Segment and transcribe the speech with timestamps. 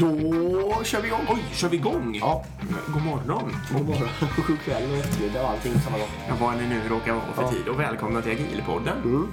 [0.00, 1.20] Då kör vi igång.
[1.28, 2.14] Oj, kör vi igång?
[2.20, 2.44] Ja.
[2.92, 3.56] God morgon.
[3.72, 4.08] God morgon,
[4.46, 6.08] god kväll och eftermiddag och allting samma gång.
[6.28, 7.50] Ja, vad det nu råkar vara för Ja.
[7.50, 7.68] tid.
[7.68, 9.28] Och välkomna till Agilpodden.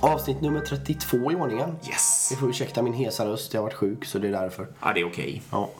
[0.00, 1.76] Avsnitt nummer 32 i ordningen.
[1.88, 2.28] Yes.
[2.30, 4.66] Ni får ursäkta min hesa röst, jag har varit sjuk så det är därför.
[4.82, 5.42] Ja, det är okej.
[5.50, 5.70] Ja.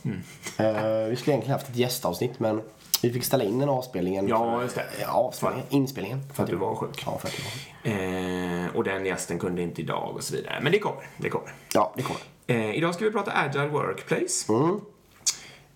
[0.57, 2.61] Eh, vi skulle egentligen haft ett gästavsnitt men
[3.03, 4.29] vi fick ställa in den avspelningen.
[4.29, 4.85] Ja, just det.
[5.01, 5.67] Ja, avspelningen.
[5.71, 6.21] Inspelningen.
[6.35, 7.03] För att du var sjuk.
[7.07, 8.69] Ja, för att jag var sjuk.
[8.71, 10.59] Eh, och den gästen kunde inte idag och så vidare.
[10.63, 11.03] Men det kommer.
[11.17, 11.53] Det kommer.
[11.75, 12.23] Ja, det kommer.
[12.51, 14.53] Eh, idag ska vi prata Agile Workplace.
[14.53, 14.81] Mm.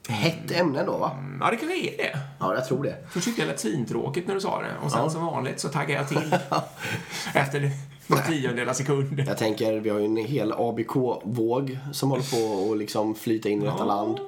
[0.08, 1.10] Hett ämne då va?
[1.18, 2.18] Mm, Ja, det kanske är det.
[2.40, 2.96] Ja, jag tror det.
[3.10, 4.84] Först tyckte jag svintråkigt när du sa det.
[4.84, 6.36] Och sen som vanligt så taggade jag till.
[7.34, 7.70] Efter
[8.06, 9.24] några tiondelar sekund.
[9.26, 12.24] Jag tänker, vi har ju en hel ABK-våg som håller
[12.66, 13.84] på att liksom flyta in i detta Ja.
[13.84, 14.18] land.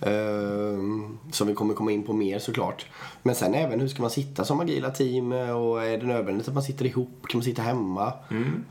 [0.00, 2.86] Ehm, som vi kommer komma in på mer såklart.
[3.22, 6.48] Men sen även hur ska man sitta som agila team eh, och är det nödvändigt
[6.48, 7.26] att man sitter ihop?
[7.28, 8.12] Kan man sitta hemma?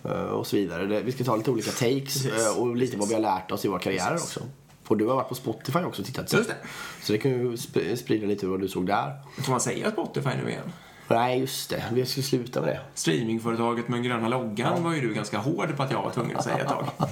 [0.04, 1.02] Eh, och så vidare.
[1.02, 2.36] Vi ska ta lite olika takes Mm.
[2.36, 2.48] Precis.
[2.48, 4.40] eh, och lite vad vi har lärt oss i våra karriärer också.
[4.88, 6.34] Och du har varit på Spotify också och tittat.
[6.34, 6.56] Just det.
[7.02, 9.14] Så det kan ju sp- sprida lite vad du såg där.
[9.44, 10.72] Får man säga Spotify nu igen?
[11.08, 11.84] Nej, just det.
[11.94, 12.80] Vi ska sluta med det.
[12.94, 16.38] Streamingföretaget med den gröna loggan var ju du ganska hård på att jag var tvungen
[16.38, 16.86] att säga ett tag.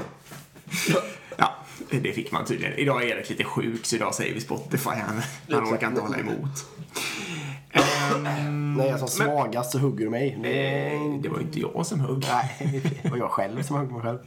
[1.36, 1.56] Ja,
[1.90, 2.74] det fick man tydligen.
[2.74, 4.90] Idag är Erik lite sjuk så idag säger vi Spotify.
[4.90, 6.66] Han, han orkar inte hålla emot.
[8.78, 10.38] Jag är som svagast så hugger du mig.
[10.42, 10.50] Det
[11.22, 12.24] det var ju inte jag som högg.
[12.30, 14.18] Nej, det var jag själv som högg mig själv.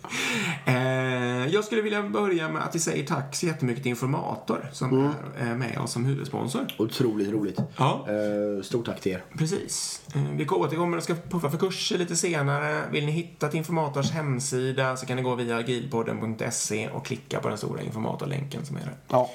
[0.65, 5.11] Eh, jag skulle vilja börja med att vi säger tack så jättemycket till Informator som
[5.39, 6.67] är eh, med oss som huvudsponsor.
[6.77, 7.59] Otroligt roligt.
[7.77, 8.05] Ja.
[8.07, 9.23] Eh, stort tack till er.
[9.37, 10.01] Precis.
[10.15, 12.81] Eh, Vi återkommer och ska puffa för kurser lite senare.
[12.91, 17.49] Vill ni hitta till Informators hemsida så kan ni gå via agilpodden.se och klicka på
[17.49, 18.95] den stora informatorlänken som är där.
[19.09, 19.29] Ja,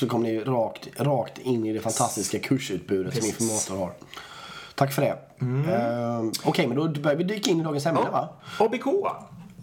[0.00, 3.36] så kommer ni rakt, rakt in i det fantastiska kursutbudet Precis.
[3.36, 3.92] som Informator har.
[4.74, 5.18] Tack för det.
[5.72, 8.28] Eh, Okej, men då börjar vi dyka in i dagens ämne va?
[8.58, 8.86] ABK.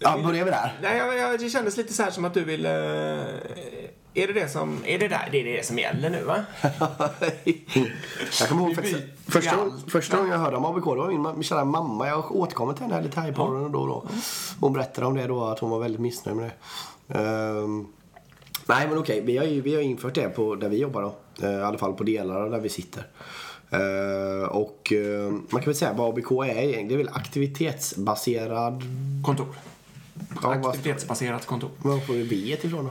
[0.00, 0.78] Ja, börjar vi där?
[0.82, 2.66] Nej, jag, jag, det kändes lite så här som att du vill...
[2.66, 2.72] Eh,
[4.14, 4.78] är det det som...
[4.84, 6.44] Är det där, det är det som gäller nu, va?
[8.40, 8.96] jag kommer ihåg faktiskt,
[9.28, 9.56] första,
[9.88, 12.06] första gången jag hörde om ABK, det var min, min kära mamma.
[12.08, 14.06] Jag återkommer till henne här lite här i podden då och då.
[14.60, 17.18] Hon berättade om det då, att hon var väldigt missnöjd med det.
[17.18, 17.86] Ehm,
[18.66, 21.14] nej men okej, vi har ju vi har infört det på där vi jobbar då.
[21.46, 23.06] Eh, I alla fall på delar där vi sitter.
[23.70, 26.88] Eh, och eh, man kan väl säga vad ABK är egentligen.
[26.88, 28.82] Det är väl aktivitetsbaserad...
[29.24, 29.46] Kontor.
[30.42, 31.70] Ja, Aktivitetsbaserat kontor.
[31.78, 32.90] vad får vi B ifrån då?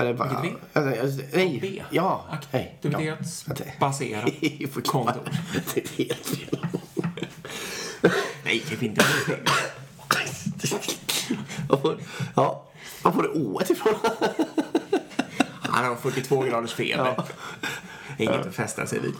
[0.00, 1.82] Eller, bara- Vilket Alltså, alltså, Nej, B.
[1.90, 2.24] ja.
[2.50, 2.58] ja.
[2.58, 4.30] Aktivitetsbaserat
[4.72, 5.22] får kontor.
[5.74, 6.58] Det är helt fel.
[8.44, 9.04] Nej, det är inte
[12.34, 12.64] Ja,
[13.02, 13.94] var får du O ifrån?
[15.62, 17.22] Han har 42 graders feber.
[18.18, 19.14] Inget att fästa sig vid.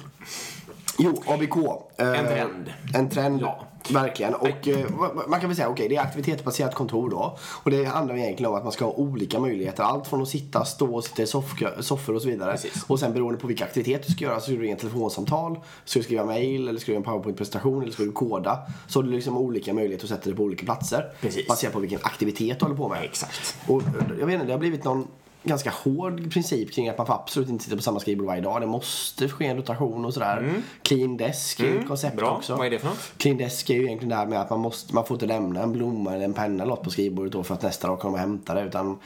[0.98, 1.56] Jo, ABK.
[1.96, 2.72] eh, En trend.
[2.94, 3.64] En trend, Ja.
[3.90, 4.34] verkligen.
[4.34, 4.86] Och eh,
[5.28, 7.38] man kan väl säga, okej, det är aktivitetsbaserat kontor då.
[7.62, 9.82] Och det handlar egentligen om att man ska ha olika möjligheter.
[9.82, 12.52] Allt från att sitta, stå, sitta i soffor och så vidare.
[12.52, 12.84] Precis.
[12.86, 15.98] Och sen beroende på vilka aktiviteter du ska göra, så ska du ringa telefonsamtal, ska
[16.00, 18.58] du skriva mail, eller ska du göra en powerpoint-presentation, eller ska du koda.
[18.88, 21.12] Så har du liksom olika möjligheter att sätta dig på olika platser.
[21.20, 21.48] Precis.
[21.48, 23.04] Baserat på vilken aktivitet du håller på med.
[23.04, 23.56] Exakt.
[23.66, 23.88] Och eh,
[24.20, 25.06] jag vet inte, det har blivit någon
[25.48, 28.60] ganska hård princip kring att man får absolut inte sitta på samma skrivbord varje dag.
[28.60, 30.52] Det måste ske en rotation och sådär.
[30.82, 32.30] Clean desk är ju ett koncept Bra.
[32.36, 32.56] också.
[32.56, 33.12] Vad är det för något?
[33.16, 35.62] Clean desk är ju egentligen det här med att man, måste, man får inte lämna
[35.62, 38.14] en blomma eller en penna eller något på skrivbordet då för att nästa dag kommer
[38.14, 38.62] och hämta det.
[38.62, 38.98] Utan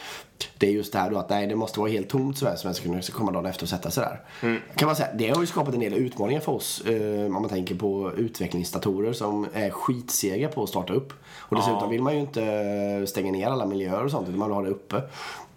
[0.58, 2.74] det är just det här då att nej, det måste vara helt tomt så man
[2.74, 4.20] ska kunna komma dagen efter och sätta sig där.
[4.76, 7.48] Kan man säga, det har ju skapat en del utmaningar för oss eh, om man
[7.48, 11.12] tänker på utvecklingsdatorer som är skitsega på att starta upp.
[11.38, 11.86] Och dessutom Ja.
[11.88, 14.70] vill man ju inte stänga ner alla miljöer och sånt utan man vill ha det
[14.70, 15.02] uppe.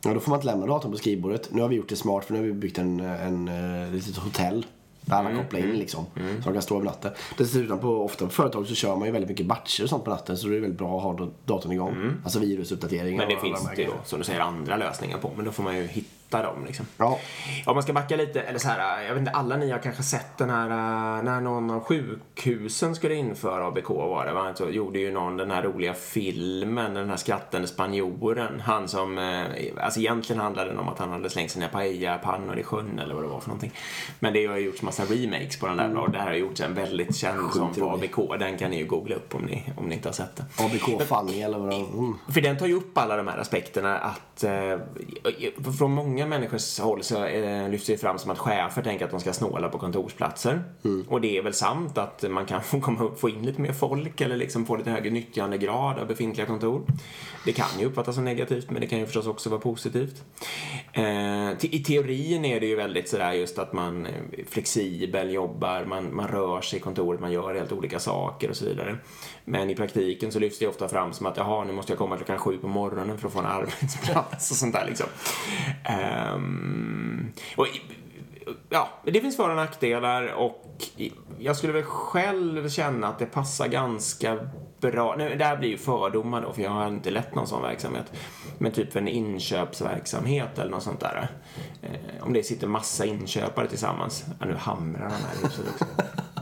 [0.05, 1.49] Ja, då får man inte lämna datorn på skrivbordet.
[1.51, 4.17] Nu har vi gjort det smart för nu har vi byggt en, en, en litet
[4.17, 4.65] hotell.
[5.01, 6.05] Där alla kopplar in liksom.
[6.15, 7.11] Så de kan stå över natten.
[7.37, 10.09] Dessutom på ofta på företag så kör man ju väldigt mycket batcher och sånt på
[10.09, 10.37] natten.
[10.37, 12.11] Så det är väldigt bra att ha datorn igång.
[12.23, 13.95] Alltså virusuppdateringar Men det finns det ju, grejerna.
[14.05, 15.31] som du säger, andra lösningar på.
[15.35, 16.05] Men då får man ju hitta
[16.43, 16.85] dem liksom.
[16.97, 17.19] Ja.
[17.65, 20.03] Om man ska backa lite, eller så här, jag vet inte, alla ni har kanske
[20.03, 24.53] sett den här, äh, när någon av sjukhusen skulle införa ABK var det va?
[24.55, 28.59] Så gjorde ju någon den här roliga filmen, den här skrattande spanjoren.
[28.59, 29.43] Han som, eh,
[29.83, 33.23] alltså egentligen handlade den om att han hade slängt sina paella-pannor i sjön eller vad
[33.23, 33.71] det var för någonting.
[34.19, 36.61] Men det har ju gjorts massa remakes på den där och det här har gjorts
[36.61, 37.89] en väldigt känd som på.
[37.89, 38.39] ABK.
[38.39, 40.45] Den kan ni ju googla upp om ni, om ni inte har sett den.
[40.57, 42.13] ABK Funny eller vad det mm.
[42.33, 44.79] För den tar ju upp alla de här aspekterna att eh,
[45.77, 49.19] från många människors håll så eh, lyfts det fram som att chefer tänker att de
[49.19, 50.63] ska snåla på kontorsplatser.
[51.07, 53.73] Och det är väl sant att man kan få, komma upp, få in lite mer
[53.73, 56.81] folk eller liksom få lite högre nyttjandegrad av befintliga kontor.
[57.45, 60.23] Det kan ju uppfattas som negativt men det kan ju förstås också vara positivt.
[60.93, 66.15] Eh, I teorin är det ju väldigt sådär just att man är flexibel, jobbar, man,
[66.15, 68.97] man rör sig i kontoret, man gör helt olika saker och så vidare.
[69.45, 72.17] Men i praktiken så lyfts det ofta fram som att jaha, nu måste jag komma
[72.17, 75.07] klockan sju på morgonen för att få en arbetsplats och sånt där liksom.
[76.33, 77.67] Um, och
[78.69, 80.65] ja, det finns för och nackdelar och
[81.39, 84.39] jag skulle väl själv känna att det passar ganska
[84.79, 85.15] bra.
[85.17, 88.13] Nu, det här blir ju fördomar då, för jag har inte lett någon sån verksamhet.
[88.57, 91.27] Men typ för en inköpsverksamhet eller något sånt där.
[91.81, 94.25] Eh, om det sitter massa inköpare tillsammans.
[94.39, 95.85] Ja, nu hamrar han här i huset också.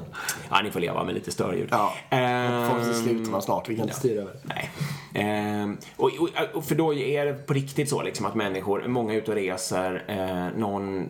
[0.50, 1.68] Ja, ni får leva med lite störljud.
[1.72, 3.70] Ja, Ehm, Förhoppningsvis slutar man snart.
[3.70, 4.34] Vi kan inte styra över.
[4.44, 4.70] Nej.
[5.14, 6.12] Ehm, och,
[6.54, 9.38] och, för då är det på riktigt så liksom att människor, många är ute och
[9.38, 11.08] reser, eh, någon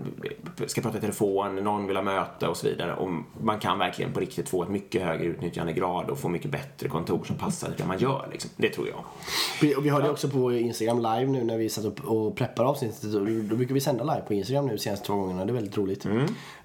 [0.68, 2.96] ska prata i telefon, någon vill ha möte och så vidare.
[2.96, 3.10] Och
[3.42, 7.24] man kan verkligen på riktigt få ett mycket högre utnyttjandegrad och få mycket bättre kontor
[7.24, 8.30] som passar det man gör.
[8.32, 8.50] Liksom.
[8.58, 9.78] Det tror jag.
[9.78, 13.02] Och vi hörde också på Instagram live nu när vi satt upp och preppade avsnittet.
[13.14, 15.46] Då, då brukar vi sända live på Instagram nu de senaste två gångerna.
[15.46, 16.06] Det är väldigt roligt.
[16.06, 16.12] Eh,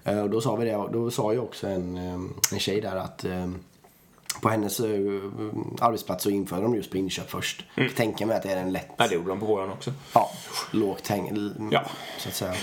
[0.09, 0.87] Eh, och då sa vi det.
[0.91, 2.19] Då sa ju också en, eh,
[2.51, 3.49] en tjej där att eh,
[4.41, 4.85] på hennes eh,
[5.81, 7.65] arbetsplats så införde de just på inköp först.
[7.75, 9.93] Jag tänker mig att det är en lätt, Ja, det gjorde de på våran också.
[10.13, 10.29] ja,
[10.71, 11.81] lågt häng, Ja.
[12.19, 12.53] så att säga.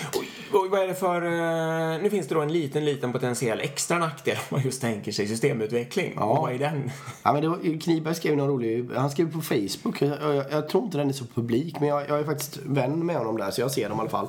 [0.52, 1.22] Och, och vad är det för...
[1.22, 5.12] eh, nu finns det då en liten, liten potentiell extra nackdel om man just tänker
[5.12, 6.12] sig systemutveckling.
[6.16, 6.24] Ja.
[6.24, 6.90] Och vad är den?
[7.22, 10.68] Ja, men det var, Kniberg skrev någon rolig, han skrev på Facebook, jag, jag, jag
[10.68, 13.50] tror inte den är så publik men jag, jag är faktiskt vän med honom där
[13.50, 14.28] så jag ser dem i alla fall.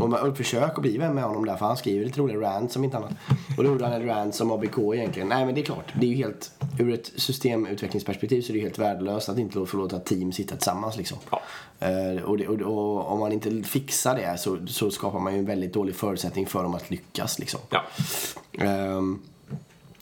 [0.00, 2.74] Och man försöker att bli vän med honom där för han skriver lite roliga rants
[2.74, 3.12] som inte annat.
[3.56, 5.28] Och då gjorde han en rant som ABK egentligen.
[5.28, 8.60] Nej men det är klart, det är ju helt, ur ett systemutvecklingsperspektiv så är det
[8.60, 11.18] helt värdelöst att inte få låta team sitta tillsammans liksom.
[11.30, 11.42] Ja.
[11.80, 15.38] Eh, och, det, och, och om man inte fixar det så, så skapar man ju
[15.38, 17.60] en väldigt dålig förutsättning för dem att lyckas liksom.
[17.70, 17.84] Ja.
[18.52, 19.22] Ehm,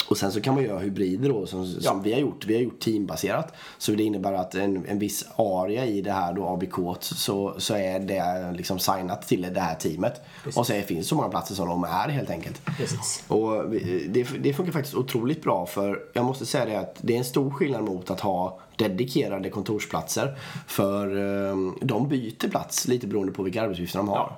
[0.09, 2.01] och sen så kan man göra hybrider då som, som Ja.
[2.05, 2.47] vi har gjort.
[2.47, 3.53] Vi har gjort teambaserat.
[3.79, 7.75] Så det innebär att en, en viss area i det här då ABK så, så
[7.75, 10.21] är det liksom signat till det här teamet.
[10.57, 12.65] Och så finns så många platser som de är helt enkelt.
[12.65, 13.25] Precis.
[13.29, 13.71] Och
[14.09, 17.25] det, det funkar faktiskt otroligt bra för jag måste säga det att det är en
[17.25, 20.39] stor skillnad mot att ha dedikerade kontorsplatser.
[20.67, 21.07] För
[21.51, 24.37] eh, de byter plats lite beroende på vilka arbetsuppgifter de har.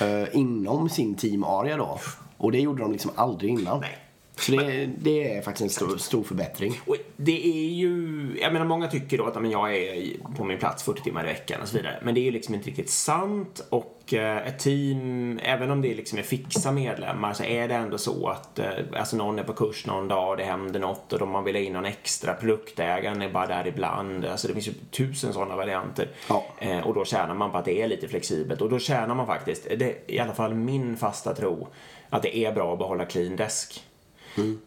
[0.00, 1.98] Eh, inom sin team-area då.
[2.36, 3.80] Och det gjorde de liksom aldrig innan.
[3.80, 3.98] Nej.
[4.38, 6.80] Så det, det är faktiskt en stor, stor förbättring.
[6.86, 10.58] Och det är ju, jag menar många tycker då att men jag är på min
[10.58, 11.98] plats 40 timmar i veckan och så vidare.
[12.02, 15.94] Men det är ju liksom inte riktigt sant och eh, ett team, även om det
[15.94, 19.52] liksom är fixa medlemmar så är det ändå så att eh, alltså någon är på
[19.52, 23.22] kurs någon dag och det händer något och man vill ha in någon extra, produktägaren
[23.22, 24.24] är bara där ibland.
[24.24, 26.08] Alltså det finns ju tusen sådana varianter.
[26.28, 26.44] Ja.
[26.58, 29.26] Eh, och då tjänar man på att det är lite flexibelt och då tjänar man
[29.26, 31.68] faktiskt, det är i alla fall min fasta tro,
[32.08, 33.84] att det är bra att behålla clean desk.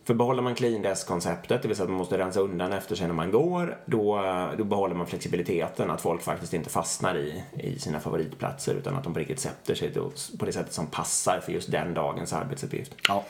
[0.03, 3.07] För behåller man clean desk-konceptet, det vill säga att man måste rensa undan efter sig
[3.07, 4.21] när man går, då,
[4.57, 9.03] då behåller man flexibiliteten, att folk faktiskt inte fastnar i, i sina favoritplatser utan att
[9.03, 12.33] de på riktigt sätter sig då, på det sättet som passar för just den dagens
[12.33, 12.95] arbetsuppgift.
[13.07, 13.25] Ja.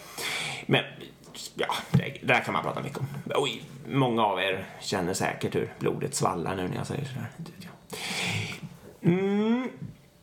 [0.66, 0.84] Men,
[1.56, 3.08] ja, det, där kan man prata mycket om.
[3.36, 7.30] Oj, många av er känner säkert hur blodet svallar nu när jag säger sådär.
[9.02, 9.70] Mm.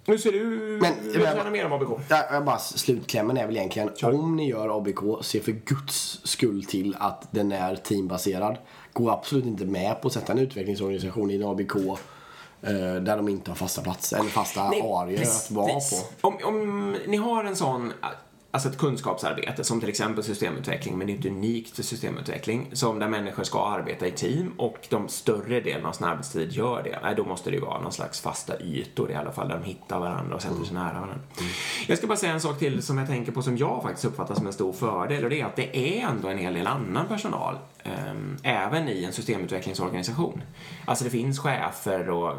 [0.09, 0.79] Nu ser du...
[0.83, 2.01] Men- du säga mer om ABK?
[2.09, 6.65] Ja, jag bara, slutklämmen är väl egentligen om ni gör ABK, se för guds skull
[6.65, 8.57] till att den är teambaserad.
[8.93, 13.29] Gå absolut inte med på att sätta en utvecklingsorganisation i en ABK eh, där de
[13.29, 16.29] inte har fasta platser eller fasta arier att vara på.
[16.29, 17.93] Om, om ni har en sån,
[18.51, 22.99] alltså ett kunskapsarbete som till exempel systemutveckling, men det är inte unikt för systemutveckling, som
[22.99, 26.99] där människor ska arbeta i team och de större delen av sin arbetstid gör det,
[27.03, 29.65] nej, då måste det ju vara någon slags fasta ytor i alla fall, där de
[29.65, 31.19] hittar varandra och sätter sig nära varandra.
[31.87, 34.35] Jag ska bara säga en sak till som jag tänker på som jag faktiskt uppfattar
[34.35, 37.09] som en stor fördel och det är att det är ändå en hel del annan
[37.09, 40.43] personal, ehm, även i en systemutvecklingsorganisation.
[40.85, 42.35] Alltså det finns chefer och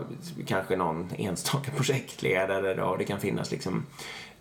[0.47, 3.85] kanske någon enstaka projektledare och det kan finnas liksom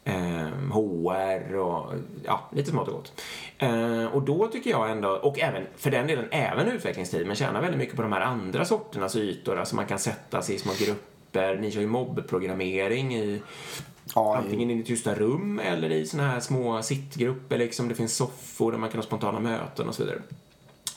[0.08, 1.92] eh, HR och
[2.24, 3.22] ja, lite smått och gott.
[3.58, 7.78] Eh, och då tycker jag ändå, och även för den delen även utvecklingsteamen tjänar väldigt
[7.78, 11.56] mycket på de här andra sorternas ytor, alltså man kan sätta sig i små grupper,
[11.56, 13.42] ni kör ju mobbprogrammering i
[14.14, 18.72] Ja, antingen i tysta rum eller i såna här små sittgrupper liksom, det finns soffor
[18.72, 20.18] där man kan ha spontana möten och så vidare.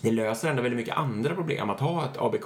[0.02, 2.46] Det löser ändå väldigt mycket andra problem att ha ett ABK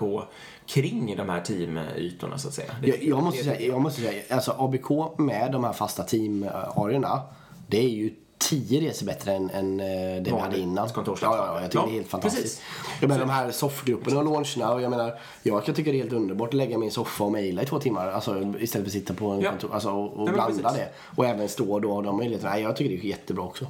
[0.65, 2.71] kring de här teamytorna så att säga.
[2.81, 7.21] Det- Jag, jag, måste säga, jag måste säga, alltså ABK med de här fasta teamarierna,
[7.67, 10.89] det är ju tio resor bättre än, än eh, det vi hade innan.
[10.95, 12.43] Ja, ja, jag tycker Ja, det är helt fantastiskt.
[12.43, 12.62] precis.
[13.01, 16.01] Jag menar de här soffgrupperna och launcherna och jag menar, jag kan tycka det är
[16.01, 18.07] helt underbart att lägga min soffa och mejla i två timmar.
[18.07, 19.50] Alltså istället för att sitta på en Ja.
[19.50, 20.77] kontor, alltså, och, och Nej, blanda precis.
[20.77, 20.89] det.
[21.15, 22.51] Och även stå då och de möjligheterna.
[22.53, 23.65] Nej, jag tycker det är jättebra också.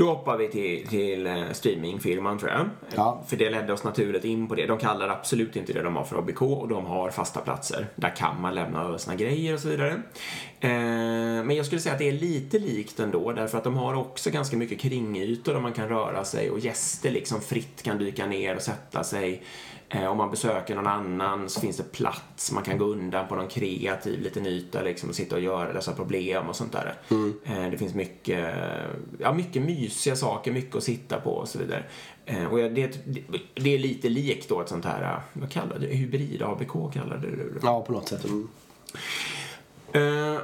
[0.00, 2.68] Då hoppar vi till, till eh, streamingfirman tror jag.
[2.96, 3.24] Ja.
[3.26, 4.66] För det ledde oss naturligt in på det.
[4.66, 7.86] De kallar absolut inte det de har för ABK och de har fasta platser.
[7.96, 9.90] Där kan man lämna över sina grejer och så vidare.
[10.60, 10.70] Eh,
[11.44, 14.30] men jag skulle säga att det är lite likt ändå därför att de har också
[14.30, 18.56] ganska mycket kringytor där man kan röra sig och gäster liksom fritt kan dyka ner
[18.56, 19.42] och sätta sig.
[19.92, 23.34] Eh, om man besöker någon annan så finns det plats, man kan gå undan på
[23.34, 26.94] någon kreativ liten yta liksom och sitta och göra dessa problem och sånt där.
[27.10, 27.34] Mm.
[27.44, 28.54] Eh, det finns mycket,
[29.18, 31.84] ja, mycket mysiga saker, mycket att sitta på och så vidare.
[32.26, 32.98] Eh, och det,
[33.54, 37.36] det är lite likt då ett sånt här, vad kallar du hybrid ABK kallade du
[37.36, 37.60] det?
[37.62, 38.24] Ja, på något sätt.
[38.24, 38.48] Mm.
[39.92, 40.40] Eh,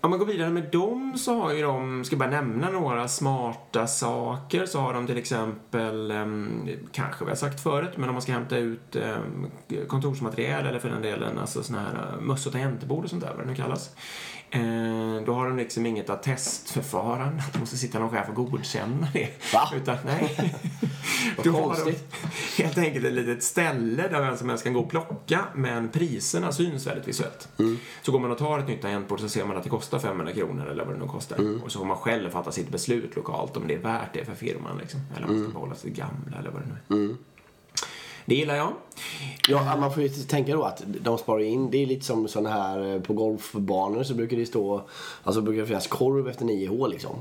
[0.00, 3.86] om man går vidare med dem så har ju de, ska bara nämna några smarta
[3.86, 8.22] saker, så har de till exempel, ehm, kanske vi har sagt förut, men om man
[8.22, 9.46] ska hämta ut ehm,
[9.88, 13.34] kontorsmaterial eller för den delen alltså såna här uh, möss och tangentbord och sånt där,
[13.36, 13.90] vad det nu kallas.
[14.50, 19.28] Eh, då har de liksom inget attestförfarande, att måste sitta någon chef och godkänna det.
[19.52, 19.70] Va?
[19.76, 20.54] Utan, nej.
[21.44, 21.94] Då har de
[22.62, 26.52] helt enkelt ett litet ställe där vem som helst kan gå och plocka, men priserna
[26.52, 27.48] syns väldigt visuellt.
[27.58, 27.78] Mm.
[28.02, 30.32] Så går man och tar ett nytt tangentbord så ser man att det kostar 500
[30.32, 31.36] kronor eller vad det nu kostar.
[31.38, 31.62] Mm.
[31.64, 34.34] Och så får man själv fatta sitt beslut lokalt om det är värt det för
[34.34, 35.00] firman liksom.
[35.16, 35.50] Eller om man Mm.
[35.50, 37.16] ska behålla sitt gamla eller vad det nu är.
[38.26, 38.72] Det gillar jag.
[39.48, 41.70] Ja, man får ju tänka då att de sparar in.
[41.70, 44.82] Det är lite som sådana här eh, på golfbanor så brukar det stå,
[45.22, 47.16] alltså brukar det finnas korv efter nio hål liksom.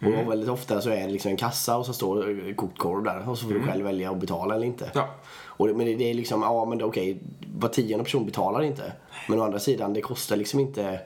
[0.00, 3.02] Och väldigt ofta så är det liksom en kassa och så står det kokt korv
[3.04, 4.90] där och så får du själv välja att betala eller inte.
[4.94, 5.08] Ja.
[5.34, 7.20] Och men det, det är liksom, ja men det- okej,
[7.56, 8.92] var tionde person betalar inte.
[9.28, 11.00] Men å andra sidan, det kostar liksom inte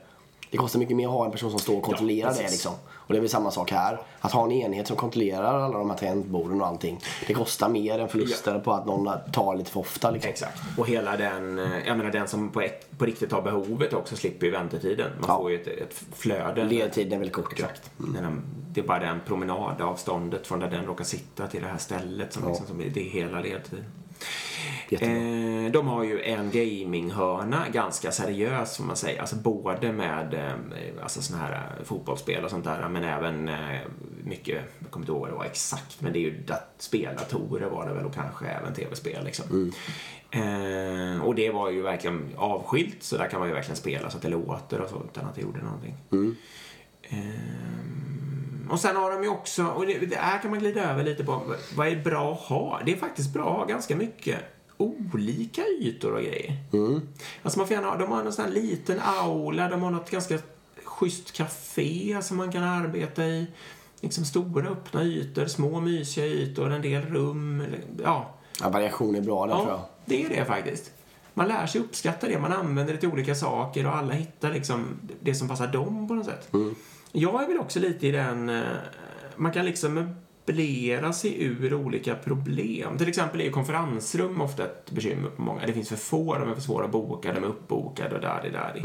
[0.51, 2.73] det kostar mycket mer att ha en person som står och kontrollerar Ja, det liksom.
[2.93, 4.01] Och det är väl samma sak här.
[4.21, 7.01] Att ha en enhet som kontrollerar alla de här tangentborden och allting.
[7.27, 10.31] Det kostar mer än förluster på att någon tar lite för ofta liksom.
[10.31, 10.59] Exakt.
[10.79, 14.17] Och hela den, eh, jag menar den som på, ett, på riktigt har behovet också
[14.17, 15.11] slipper ju väntetiden.
[15.21, 15.37] Man Ja.
[15.37, 16.65] får ju ett, ett flöde.
[16.65, 17.55] Ledtiden är väldigt kort.
[17.59, 17.65] ja.
[17.67, 17.91] Exakt.
[17.97, 18.43] Den-
[18.73, 22.49] Det är bara den promenadavståndet från där den råkar sitta till det här stället som,
[22.49, 23.85] liksom, som det är hela ledtid.
[25.67, 29.21] Eh, de har ju en gaminghörna, ganska seriös får man säga.
[29.21, 33.81] Alltså både med eh, alltså såna här eh, fotbollsspel och sånt där, men även eh,
[34.25, 37.67] mycket, jag kommer inte ihåg vad det var exakt, men det är ju dat- speldatorer
[37.71, 39.73] var det väl och kanske även tv-spel liksom.
[40.31, 44.17] Eh, och det var ju verkligen avskilt, så där kan man ju verkligen spela så
[44.17, 45.95] att det låter och så utan att det gjorde någonting.
[47.09, 48.30] Ehm,
[48.71, 51.25] och sen har de ju också, och det, det här kan man glida över lite
[51.25, 51.43] på,
[51.77, 52.81] vad är bra att ha?
[52.87, 54.39] Det är faktiskt bra att ha ganska mycket
[54.77, 56.57] olika ytor och grejer.
[57.43, 60.11] Alltså man får gärna ha, de har en sån här liten aula, de har något
[60.11, 60.39] ganska
[60.85, 63.47] schysst café som man kan arbeta i.
[64.01, 67.65] Liksom stora öppna ytor, små mysiga ytor, en del rum.
[68.05, 69.79] Ja, Ja, variation är bra där tror jag.
[69.79, 70.91] Ja, det är det faktiskt.
[71.35, 74.87] Man lär sig uppskatta det, man använder det till olika saker och alla hittar liksom
[75.21, 76.49] det som passar dem på något sätt.
[77.13, 78.63] Jag är väl också lite i den, eh,
[79.37, 79.95] man kan liksom
[80.47, 82.99] möblera sig ur olika problem.
[82.99, 85.67] Till exempel är konferensrum ofta ett bekymmer på många.
[85.67, 88.51] Det finns för få, de är för svåra att boka, de är uppbokade och där,
[88.53, 88.83] där.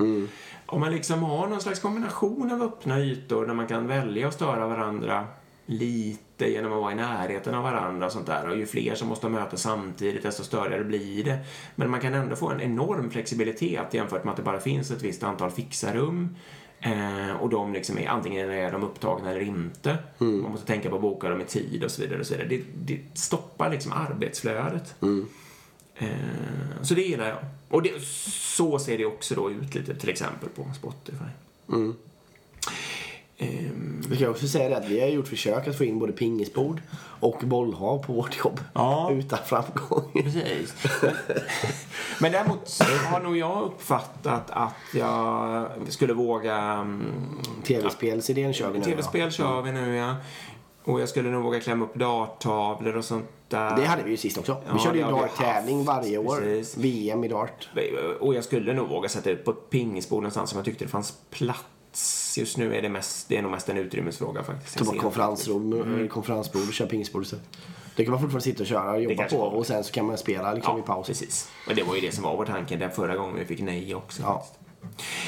[0.65, 4.33] Om man liksom har någon slags kombination av öppna ytor där man kan välja att
[4.33, 5.27] störa varandra
[5.65, 8.49] lite genom att vara i närheten av varandra och sånt där.
[8.49, 11.37] Och ju fler som måste ha möte samtidigt, desto större blir det.
[11.75, 15.03] Men man kan ändå få en enorm flexibilitet jämfört med att det bara finns ett
[15.03, 16.35] visst antal fixarum.
[16.79, 19.97] Eh, och de liksom är, antingen är de upptagna eller inte.
[20.17, 22.19] Man måste tänka på att boka dem i tid och så vidare.
[22.19, 22.47] Och så vidare.
[22.49, 24.95] Det, det stoppar liksom arbetsflödet.
[25.95, 26.07] Eh,
[26.81, 27.37] så det gillar jag.
[27.69, 31.25] Och det, så ser det också då ut lite till exempel på Spotify.
[31.73, 31.95] Ehm,
[34.09, 36.81] Vi kan också säga det att vi har gjort försök att få in både pingisbord
[37.19, 38.59] och bollhav på vårt jobb.
[38.73, 39.11] Ja.
[39.13, 40.11] Utan framgång.
[40.23, 40.73] Precis.
[42.21, 42.79] Men däremot
[43.11, 46.55] har nog jag uppfattat att jag skulle våga...
[46.57, 47.05] mm,
[47.63, 48.85] Tv-spelsidén kör vi nu.
[48.85, 50.15] Tv-spel kör vi nu, ja.
[50.83, 53.69] Och jag skulle nog våga klämma upp darttavlor och sånt där.
[53.69, 53.75] Ja.
[53.75, 54.57] Det hade vi ju sist också.
[54.67, 56.37] Ja, vi körde ju dart-tävling varje år.
[56.37, 56.77] precis.
[56.77, 57.69] VM i dart.
[58.19, 60.89] Och jag skulle nog våga sätta det på ett pingisbord någonstans som jag tyckte det
[60.89, 61.63] fanns plats.
[62.37, 64.77] Just nu är det, mest, det är nog mest en utrymmesfråga faktiskt.
[64.77, 66.07] Ta Jag bort konferensrum, Mm.
[66.07, 67.45] konferensbord och köra pingisbord istället.
[67.95, 70.17] Det kan man fortfarande sitta och köra och jobba på och sen så kan man
[70.17, 71.07] spela liksom i Ja, paus.
[71.07, 71.49] precis.
[71.67, 73.95] Men det var ju det som var vår tanke den förra gången vi fick nej
[73.95, 74.21] också.
[74.21, 74.45] Ja.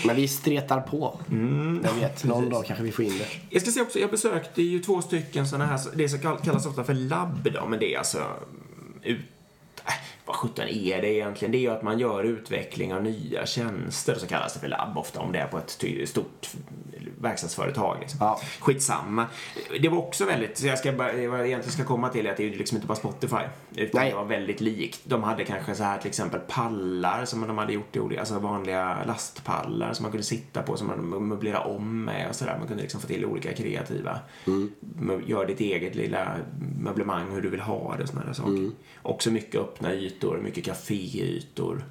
[0.06, 1.20] Men vi stretar på.
[1.30, 1.82] Mm.
[1.84, 3.28] Jag vet, någon dag kanske vi får in det.
[3.50, 6.84] Jag ska säga också, jag besökte ju två stycken sådana här, det som kallas ofta
[6.84, 8.24] för labb då, men det är alltså
[9.04, 9.20] ut,
[10.28, 11.52] vad sjutton är det egentligen?
[11.52, 14.98] Det är ju att man gör utveckling av nya tjänster, så kallas det för labb
[14.98, 15.70] ofta om det är på ett
[16.10, 16.50] stort
[17.22, 17.98] verkstadsföretag.
[18.00, 18.18] Liksom.
[18.22, 18.42] Ja.
[18.60, 19.26] Skitsamma.
[19.82, 22.32] Det var också väldigt, så jag ska bara, vad jag egentligen ska komma till är
[22.32, 23.36] att det är liksom inte bara Spotify,
[23.76, 24.10] utan Nej.
[24.10, 25.02] det var väldigt likt.
[25.04, 28.40] De hade kanske så här till exempel pallar som de hade gjort i olika, alltså
[28.40, 32.56] vanliga lastpallar som man kunde sitta på, som man möblera om med och sådär.
[32.60, 36.36] Man kunde liksom få till olika kreativa, mö- gör ditt eget lilla
[36.80, 38.70] möblemang hur du vill ha det och sådana saker.
[39.02, 41.84] Också mycket öppna ytor, mycket kaféytor.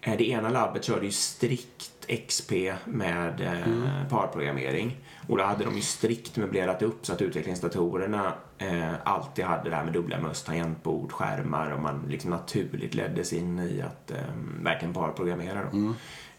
[0.00, 2.52] Eh, Det ena labbet körde ju strikt XP
[2.84, 4.08] med eh, Mm.
[4.10, 4.96] parprogrammering.
[5.28, 9.76] Och då hade de ju strikt möblerat upp så att utvecklingsdatorerna eh, alltid hade det
[9.76, 14.16] här med dubbla möss, tangentbord, skärmar och man liksom naturligt leddes in i att eh,
[14.62, 15.70] verkligen parprogrammera dem.
[15.72, 15.94] Mm.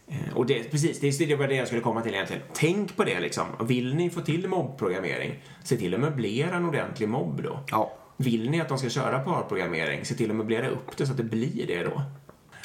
[0.08, 2.42] Eh, och det, precis, det, det var det jag skulle komma till egentligen.
[2.52, 3.44] Tänk på det liksom.
[3.60, 7.60] Vill ni få till mobbprogrammering, se till att möblera en ordentlig mobb då.
[7.70, 7.92] Ja.
[8.16, 11.18] Vill ni att de ska köra parprogrammering, se till att möblera upp det så att
[11.18, 12.02] det blir det då.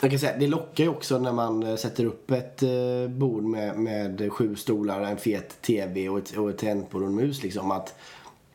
[0.02, 2.70] Jag kan säga, det lockar ju också när man eh, sätter upp ett eh,
[3.10, 7.16] bord med, med sju stolar, en fet TV och ett, och ett tangentbord och en
[7.16, 7.44] mus.
[7.44, 7.96] Liksom, att,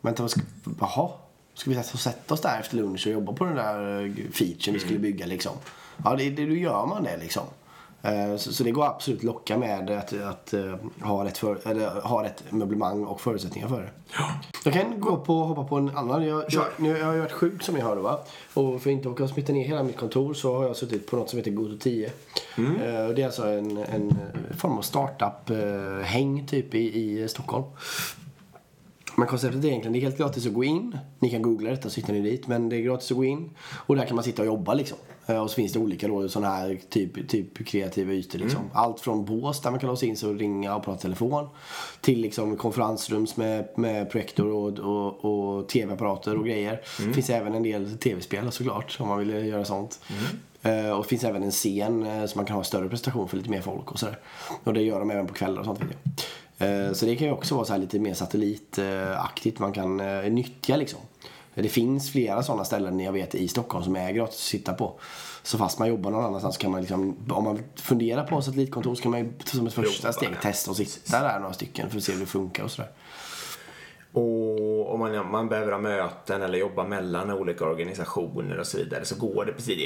[0.01, 0.41] vänta, vad ska,
[0.81, 1.11] jaha,
[1.55, 4.81] ska vi sätta- oss där efter lunch och jobba på den där eh, featuren vi
[4.81, 5.53] skulle bygga liksom?
[6.05, 7.45] Ja, det, det, då gör man det liksom.
[8.07, 11.69] Eh, Så, så det går absolut att locka med att, att eh, ha, rätt för,
[11.69, 13.91] eller, ha rätt möblemang och förutsättningar för det.
[14.65, 16.27] Jag kan gå på, hoppa på en annan.
[16.27, 18.21] Jag, jag, nu, jag har ju varit sjuk som ni hörde va.
[18.55, 21.17] Och för att inte åka smitta ner hela mitt kontor så har jag suttit på
[21.17, 22.11] något som heter Goto 10.
[22.59, 22.75] Mm.
[22.75, 24.19] Eh, det är alltså en, en
[24.59, 27.65] form av startup-häng typ i, i Stockholm.
[29.19, 30.99] Men konceptet är egentligen det är helt gratis att gå in.
[31.19, 32.47] Ni kan googla detta så hittar ni dit.
[32.47, 33.51] Men det är gratis att gå in.
[33.87, 34.99] Och där kan man sitta och jobba liksom.
[35.27, 38.61] Eh, Och så finns det olika då, sådana här typ, typ kreativa ytor liksom.
[38.73, 41.49] Allt från bås där man kan låsa in sig och ringa och prata telefon.
[42.01, 45.25] Till liksom konferensrums med, med projektor och, och,
[45.59, 46.81] och tv-apparater och grejer.
[47.07, 50.01] Det finns även en del tv-spel såklart om man vill göra sånt.
[50.63, 53.37] Eh, Och det finns även en scen eh, så man kan ha större presentation för
[53.37, 54.19] lite mer folk och sådär.
[54.65, 56.13] Och det gör de även på kvällar och sånt vet jag.
[56.59, 60.77] Eh, Så det kan ju också vara så lite mer satellitaktigt man kan eh, nyttja
[60.77, 61.01] liksom.
[61.55, 65.01] Det finns flera sådana ställen jag vet i Stockholm som är gratis att sitta på.
[65.43, 69.03] Så fast man jobbar någon annanstans kan man liksom, om man funderar på satellitkontor så
[69.03, 72.05] kan man ju som ett första steg testa och sitta där några stycken för att
[72.05, 72.91] se hur det funkar och sådär.
[74.13, 79.05] Och om man, man behöver ha möten eller jobba mellan olika organisationer och så vidare
[79.05, 79.79] så går det precis,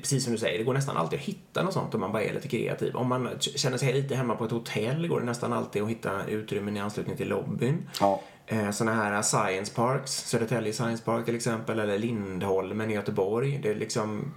[0.00, 2.22] precis som du säger, det går nästan alltid att hitta något sånt om man bara
[2.22, 2.96] är lite kreativ.
[2.96, 6.26] Om man känner sig lite hemma på ett hotell går det nästan alltid att hitta
[6.26, 7.88] utrymmen i anslutning till lobbyn.
[8.00, 8.20] Ja.
[8.46, 13.60] Eh, Sådana här science parks, Södertälje Science Park till exempel, eller Lindholmen i Göteborg.
[13.62, 14.34] Det, är liksom,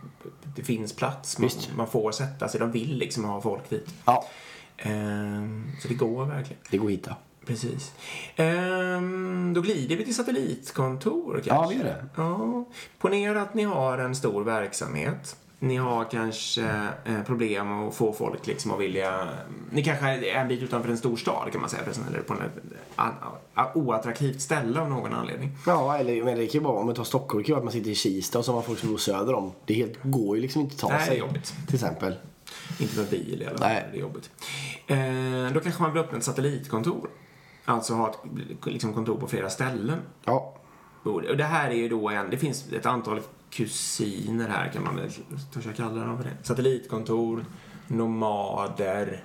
[0.56, 3.88] det finns plats, man, man får sätta sig, de vill liksom ha folk dit.
[4.06, 4.25] Ja,
[4.80, 4.91] Eh,
[5.82, 6.62] Så det går verkligen.
[6.71, 7.15] det går att hitta.
[7.47, 7.91] Precis.
[8.36, 11.49] Ehm, då glider vi till satellitkontor kanske.
[11.49, 12.05] Ja, vi gör det.
[12.15, 12.65] Ja.
[12.99, 15.36] Ponera att ni har en stor verksamhet.
[15.60, 16.63] Ni har kanske
[17.05, 19.29] eh, problem att få folk liksom att vilja...
[19.71, 21.83] Ni kanske är en bit utanför en stor stad kan man säga.
[22.10, 25.51] Eller på ett oattraktivt ställe av någon anledning.
[25.65, 27.60] Ja, eller men det kan ju vara om man tar Stockholm, det kan ju vara
[27.60, 29.51] att man sitter i Kista och så har man folk som bor söder om.
[29.65, 31.17] Det helt, går ju liksom inte att ta Nej, det är sig.
[31.17, 31.53] jobbigt.
[31.65, 32.15] Till exempel.
[32.79, 33.67] Inte med bil i alla fall.
[33.67, 33.88] Nej.
[33.91, 34.29] Det är jobbigt.
[34.88, 37.10] Eh, då kanske man vill öppna ett satellitkontor.
[37.69, 38.17] Alltså ha ett
[38.65, 39.99] liksom, kontor på flera ställen.
[40.25, 40.53] Ja,
[41.03, 44.95] Och det här är ju då en, det finns ett antal kusiner här kan man
[44.95, 45.12] väl
[45.53, 46.36] törs jag kalla dem för det.
[46.43, 47.45] Satellitkontor,
[47.88, 49.23] nomader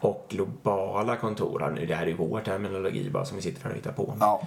[0.00, 1.72] och globala kontor.
[1.74, 1.86] nu.
[1.86, 4.14] Det här är ju vår terminologi bara som vi sitter här och hittar på.
[4.20, 4.42] ja.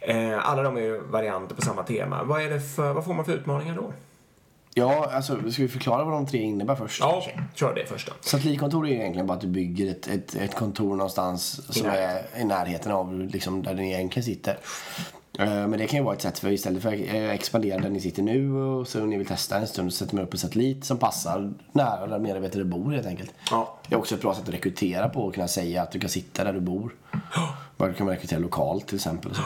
[0.00, 2.24] Eh, Alla de är ju varianter på samma tema.
[2.24, 3.92] Vad, är det för, vad får man för utmaningar då?
[4.74, 7.00] Ja, alltså ska vi förklara vad de tre innebär först?
[7.00, 7.40] Ja, okej.
[7.54, 8.12] Kör det först då.
[8.20, 12.44] Satellitkontor är egentligen bara att du bygger ett, ett, ett kontor någonstans som är i
[12.44, 14.58] närheten av liksom, där ni egentligen sitter.
[15.38, 17.90] Eh, Men det kan ju vara ett sätt för istället för att eh, expandera där
[17.90, 20.38] ni sitter nu och så ni vill testa en stund så sätter man upp en
[20.38, 23.30] satellit som passar nära där medarbetare bor helt enkelt.
[23.50, 23.78] Ja.
[23.88, 26.10] Det är också ett bra sätt att rekrytera på och kunna säga att du kan
[26.10, 26.94] sitta där du bor.
[27.76, 29.34] Bara kan man rekrytera lokalt till exempel.
[29.34, 29.42] Så.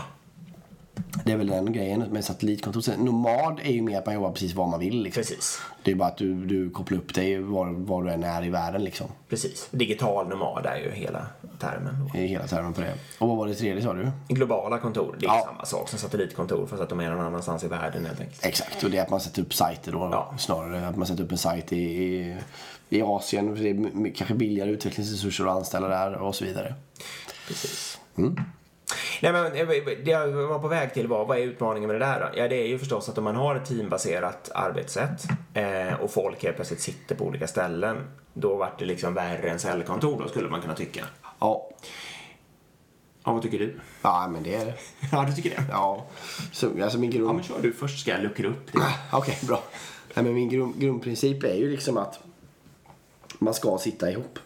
[1.24, 2.80] Det är väl den grejen med satellitkontor.
[2.80, 5.02] Sen Nomad är ju mer att man jobbar precis var man vill.
[5.02, 5.20] Liksom.
[5.20, 5.58] Precis.
[5.82, 8.48] Det är bara att du, du kopplar upp dig var, var du än är i
[8.50, 9.06] världen liksom.
[9.28, 9.68] Precis.
[9.70, 11.26] Digital nomad är ju hela
[11.58, 12.08] termen.
[12.12, 12.18] Då.
[12.18, 12.94] I hela termen på det.
[13.18, 14.10] Och vad var det tredje sa du?
[14.28, 15.42] Globala kontor, det är Ja.
[15.46, 18.44] samma sak som satellitkontor fast att de är någon annanstans i världen helt enkelt.
[18.46, 20.08] Exakt, och det är att man sätter upp sajter då.
[20.12, 20.34] Ja.
[20.38, 22.36] Snarare att man sätter upp en sajt i, i,
[22.88, 23.56] i Asien.
[23.56, 26.74] För det är kanske billigare utvecklingsresurser att anställa där och så vidare.
[27.48, 27.98] Precis.
[28.18, 28.36] Mm.
[29.22, 29.68] Nej, men eh,
[30.04, 32.38] det jag var på väg till var, vad är utmaningen med det där då?
[32.40, 35.22] Ja, det är ju förstås att om man har ett teambaserat arbetssätt
[35.54, 37.96] eh, och folk helt plötsligt sitter på olika ställen,
[38.34, 41.04] då vart det liksom värre än cellkontor då, skulle man kunna tycka.
[41.38, 41.70] Ja,
[43.24, 43.80] Ja, vad tycker du?
[44.02, 44.74] ja men det är det.
[45.12, 45.64] Ja, du tycker det?
[45.70, 46.06] Ja,
[46.52, 47.28] så, alltså min grund...
[47.28, 48.78] Ja, men kör du först, ska jag luckra upp det.
[49.12, 49.62] Okej, bra.
[50.14, 52.20] Nej, men min grund, grundprincip är ju liksom att
[53.38, 54.38] man ska sitta ihop.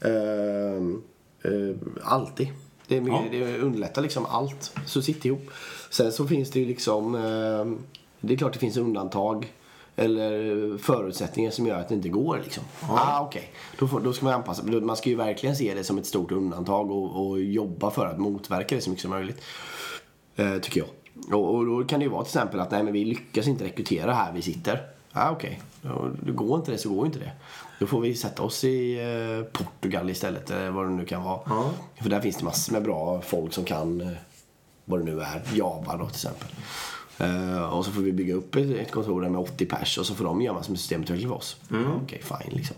[0.00, 1.02] Ehm,
[1.42, 2.48] eh, alltid.
[2.88, 3.24] Det, är, Ja.
[3.30, 4.72] det underlättar liksom allt.
[4.86, 5.50] Så sitt ihop.
[5.90, 7.14] Sen så finns det ju liksom...
[7.14, 7.78] ehm,
[8.20, 9.52] det är klart det finns undantag.
[9.96, 12.64] Eller förutsättningar som gör att det inte går liksom.
[12.90, 13.50] Ah, okej.
[13.78, 14.62] Då, får- då ska man anpassa.
[14.62, 18.18] Man ska ju verkligen se det som ett stort undantag och, och jobba för att
[18.18, 19.40] motverka det så mycket som möjligt.
[20.36, 20.88] Eh, tycker jag.
[21.40, 23.64] Och, och då kan det ju vara till exempel att nej men vi lyckas inte
[23.64, 24.80] rekrytera här vi sitter.
[25.18, 25.60] Ah, okej.
[25.82, 26.10] Okay.
[26.22, 27.32] Det går inte det så går inte det.
[27.78, 31.40] Då får vi sätta oss i eh, Portugal istället, eller vad det nu kan vara.
[31.46, 31.70] Ja.
[32.02, 34.08] För där finns det massor med bra folk som kan eh,
[34.84, 36.48] vad det nu är, Java då till exempel.
[37.72, 40.14] Och så får vi bygga upp ett, ett kontor där med 80 pers och så
[40.14, 41.56] får de göra massor med systemutveckling för oss.
[41.70, 41.86] Mm.
[41.86, 42.76] Okej, okay, fine liksom.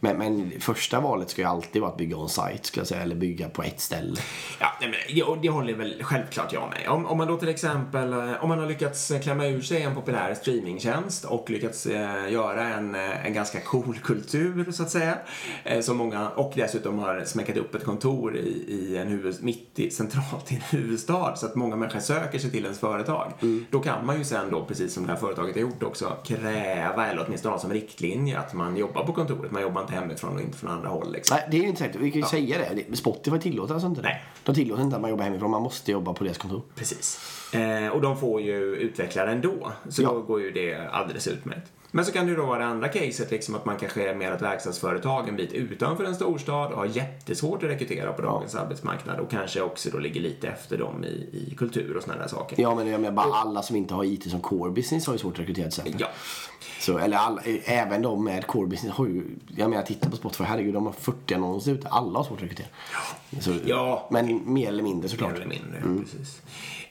[0.00, 3.16] Men, men första valet ska ju alltid vara att bygga on-site, skulle jag säga, eller
[3.16, 4.20] bygga på ett ställe.
[4.60, 8.12] Ja, men det, det håller väl självklart jag med om, om man då till exempel,
[8.12, 12.68] eh, om man har lyckats klämma ur sig en populär streamingtjänst och lyckats eh, göra
[12.68, 15.18] en, eh, en ganska cool kultur, så att säga,
[15.64, 19.78] eh, som många, och dessutom har smäckat upp ett kontor i, i en huvud, mitt
[19.78, 23.32] i, centralt i en huvudstad, så att många människor söker sig till ens företag.
[23.42, 23.66] Mm.
[23.70, 27.06] Då kan man ju sen då, precis som det här företaget har gjort också, kräva,
[27.06, 30.40] eller åtminstone ha som riktlinje, att man jobbar på kontoret man jobbar inte hemifrån och
[30.40, 31.12] inte från andra håll.
[31.12, 31.36] Liksom.
[31.36, 32.00] Nej, det är ju inte säkert.
[32.00, 32.28] Vi kan ju ja.
[32.28, 32.96] säga det.
[32.96, 34.08] Spotify tillåter alltså inte det.
[34.08, 34.22] Nej.
[34.44, 35.50] De tillåter inte att man jobbar hemifrån.
[35.50, 36.62] Man måste jobba på deras kontor.
[36.74, 37.20] Precis.
[37.54, 39.72] Eh, och de får ju utvecklare ändå.
[39.88, 40.12] Så ja.
[40.12, 41.72] då går ju det alldeles utmärkt.
[41.90, 44.14] Men så kan det ju då vara det andra caset, liksom att man kanske är
[44.14, 48.54] mer ett verkstadsföretag en bit utanför en storstad och har jättesvårt att rekrytera på dagens
[48.54, 48.60] ja.
[48.60, 52.28] arbetsmarknad och kanske också då ligger lite efter dem i, i kultur och sådana där
[52.28, 52.60] saker.
[52.60, 55.18] Ja, men jag menar bara alla som inte har IT som core business har ju
[55.18, 56.00] svårt att rekrytera till exempel.
[56.00, 56.08] Ja.
[56.80, 59.24] Så, eller alla, även de med core business har ju,
[59.56, 62.44] jag menar titta på Spotify, herregud de har 40 annonser ute, alla har svårt att
[62.44, 62.66] rekrytera.
[63.40, 64.08] Så, ja.
[64.10, 65.32] Men mer eller mindre såklart.
[65.32, 66.04] Mer eller mindre, mm.
[66.04, 66.42] precis.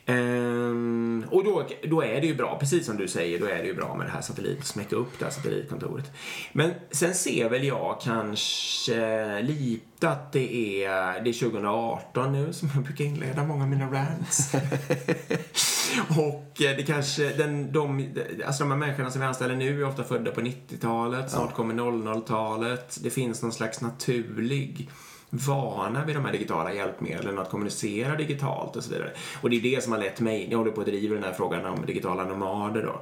[0.07, 3.67] Um, och då, då är det ju bra, precis som du säger, då är det
[3.67, 6.11] ju bra med det här satellit, smäcka upp det här satellitkontoret.
[6.51, 12.69] Men sen ser väl jag kanske lite att det är, det är 2018 nu som
[12.73, 14.53] jag brukar inleda många av mina rants.
[16.09, 18.09] och det kanske, den, de,
[18.45, 21.73] alltså de här människorna som vi anställer nu är ofta födda på 90-talet, snart kommer
[21.73, 22.97] 00-talet.
[23.03, 24.89] Det finns någon slags naturlig
[25.29, 29.11] vana vid de här digitala hjälpmedlen, att kommunicera digitalt och så vidare.
[29.41, 31.33] Och det är det som har lett mig, jag håller på att driva den här
[31.33, 33.01] frågan om digitala nomader då.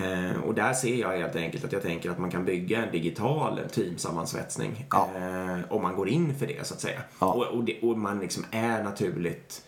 [0.00, 2.92] Eh, och där ser jag helt enkelt att jag tänker att man kan bygga en
[2.92, 5.08] digital teamsammansvetsning ja.
[5.16, 7.00] eh, om man går in för det så att säga.
[7.18, 7.32] Ja.
[7.32, 9.62] Och, och, det, och, man liksom är naturligt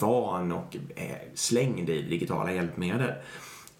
[0.00, 3.12] van och eh, slängd i digitala hjälpmedel.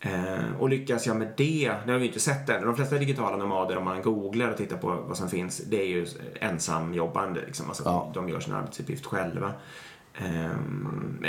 [0.05, 2.67] Eh, och lyckas jag med det, det har vi inte sett än.
[2.67, 5.87] De flesta digitala nomader, om man googlar och tittar på vad som finns, det är
[5.87, 6.07] ju
[6.41, 7.41] ensamjobbande.
[7.47, 7.69] Liksom.
[7.69, 8.11] Alltså, ja.
[8.15, 9.53] De gör sin arbetsuppgift själva.
[10.15, 10.57] Eh,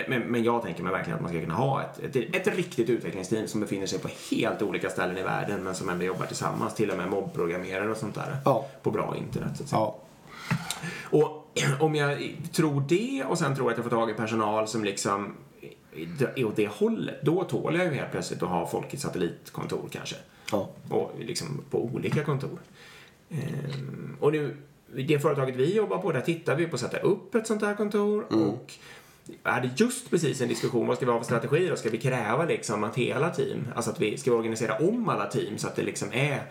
[0.08, 2.90] men, men, jag tänker mig verkligen att man ska kunna ha ett, ett, ett, riktigt
[2.90, 6.76] utvecklingsteam som befinner sig på helt olika ställen i världen men som ändå jobbar tillsammans.
[6.76, 8.38] Till och med mobbprogrammerare och sånt där.
[8.46, 8.66] Ja.
[8.82, 9.58] På bra internet.
[9.58, 9.80] Så att säga.
[9.80, 10.00] Ja.
[11.04, 11.48] Och
[11.80, 15.36] om jag tror det och sen tror att jag får tag i personal som liksom
[16.38, 20.16] åt det hållet, då tål jag ju helt plötsligt att ha folk i satellitkontor kanske.
[20.52, 20.70] Ja.
[20.90, 22.60] Och liksom på olika kontor.
[23.30, 24.56] Ehm, och nu,
[24.96, 27.76] det företaget vi jobbar på, där tittar vi på att sätta upp ett sånt här
[27.76, 28.50] kontor mm.
[28.50, 28.74] och
[29.44, 31.76] jag hade just precis en diskussion, vad ska vi ha för strategi då?
[31.76, 35.58] Ska vi kräva liksom att hela team, alltså att vi ska organisera om alla team
[35.58, 36.44] så att det liksom är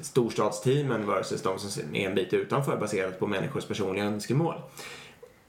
[0.00, 4.54] storstadsteamen versus de som är en bit utanför baserat på människors personliga önskemål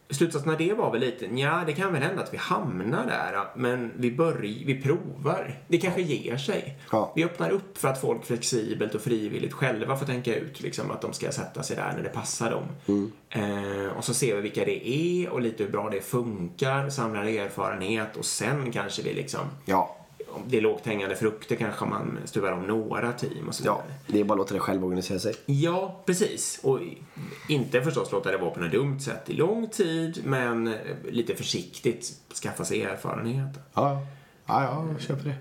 [0.09, 3.43] slutsatsen av det var väl lite, ja det kan väl hända att vi hamnar där,
[3.55, 5.59] men vi börjar, vi provar.
[5.67, 6.77] Det kanske ger sig.
[6.91, 7.11] Ja.
[7.15, 11.01] Vi öppnar upp för att folk flexibelt och frivilligt själva får tänka ut liksom, att
[11.01, 12.63] de ska sätta sig där när det passar dem.
[12.87, 13.11] Mm.
[13.29, 17.23] Eh, och så ser vi vilka det är och lite hur bra det funkar, samlar
[17.23, 19.98] erfarenhet och sen kanske vi liksom ja
[20.47, 24.19] det är lågt hängande frukter kanske man stuvar om några team och så Ja, det
[24.19, 25.35] är bara att låta det själv organisera sig.
[25.45, 26.59] Ja, precis.
[26.63, 26.79] Och
[27.47, 30.73] inte förstås låta det vara på något dumt sätt i lång tid, men
[31.09, 32.13] lite försiktigt
[32.43, 33.59] skaffa sig erfarenhet.
[33.73, 34.05] Ja,
[34.45, 35.35] ja, ja jag köper det.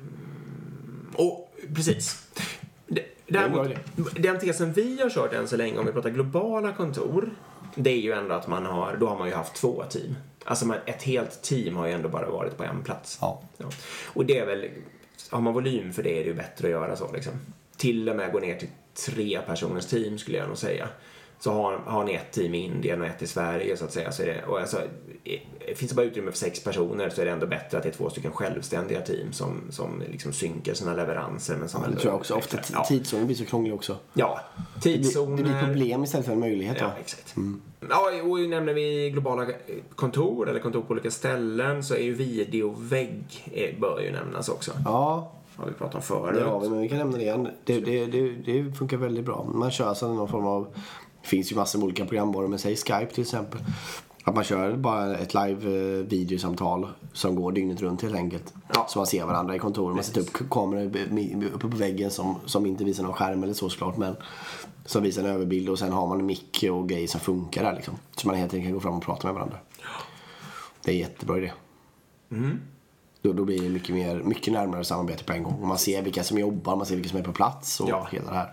[1.22, 2.29] Och precis.
[3.27, 3.68] Däremot,
[4.14, 7.31] den tesen vi har kört än så länge, om vi pratar globala kontor,
[7.74, 10.14] det är ju ändå att man har, då har man ju haft två team.
[10.48, 13.18] Alltså man, ett helt team har ju ändå bara varit på en plats.
[13.20, 13.42] Ja.
[13.56, 13.66] ja.
[14.06, 14.68] Och det är väl,
[15.30, 17.32] har man volym för det är det ju bättre att göra så liksom.
[17.76, 18.68] Till och med gå ner till
[19.06, 20.88] tre personers team skulle jag nog säga
[21.40, 24.12] så har, har ni ett team i Indien och ett i Sverige så att säga.
[24.12, 24.81] Så det, och alltså,
[25.74, 27.92] finns det bara utrymme för sex personer så är det ändå bättre att det är
[27.92, 31.57] två stycken självständiga team som, som liksom synkar sina leveranser.
[31.57, 32.35] Men som ja, det tror jag också.
[32.35, 32.85] Ofta ja.
[32.85, 33.96] tidszonen blir så krånglig också.
[34.14, 34.40] Ja,
[34.83, 35.37] tidszoner.
[35.37, 36.77] Det blir, det blir problem istället för en möjlighet.
[36.81, 37.37] Ja, exakt.
[37.37, 37.61] Mm.
[37.90, 39.46] Ja, och nämner vi globala
[39.94, 44.72] kontor eller kontor på olika ställen så är ju videovägg eh, bör ju nämnas också.
[44.85, 46.42] Ja, har vi pratat om förut.
[46.46, 47.48] Ja, men vi kan nämna det igen.
[47.64, 49.51] Det, det, det, det funkar väldigt bra.
[49.55, 50.81] Man kör alltså någon form av det
[51.29, 53.61] finns ju massor med olika programvaror, men säg Skype till exempel.
[54.25, 58.55] Att man kör bara ett live-videosamtal som går dygnet runt helt enkelt.
[58.75, 58.87] Ja.
[58.88, 59.95] Så man ser varandra i kontoret.
[59.95, 60.87] Man sätter upp kameror
[61.55, 63.97] uppe på väggen som, som inte visar någon skärm eller så såklart.
[63.97, 64.17] Men
[64.85, 67.75] som visar en överbild och sen har man en mick och grejer som funkar där
[67.75, 67.95] liksom.
[68.17, 69.57] Så man helt enkelt kan gå fram och prata med varandra.
[70.85, 71.53] Det är jättebra idé.
[72.31, 72.61] Mm.
[73.23, 75.69] Då, då blir det mycket, mer, mycket närmare samarbete på en gång.
[75.69, 78.09] Man ser vilka som jobbar, man ser vilka som är på plats och Ja.
[78.12, 78.53] hela det här.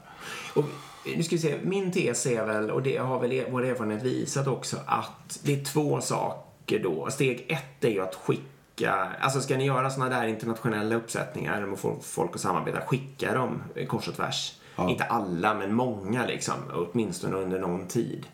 [0.56, 0.64] Och
[1.06, 4.48] nu ska vi se, min tes är väl, och det har väl vår erfarenhet visat
[4.48, 7.12] också, att det är två saker då.
[7.12, 11.80] Steg ett är ju att skicka, alltså ska ni göra såna där internationella uppsättningar och
[11.80, 14.60] få folk att samarbeta, skicka dem kors och tvärs.
[14.76, 14.90] Ja.
[14.90, 18.28] Inte alla, men många liksom, åtminstone under någon tid.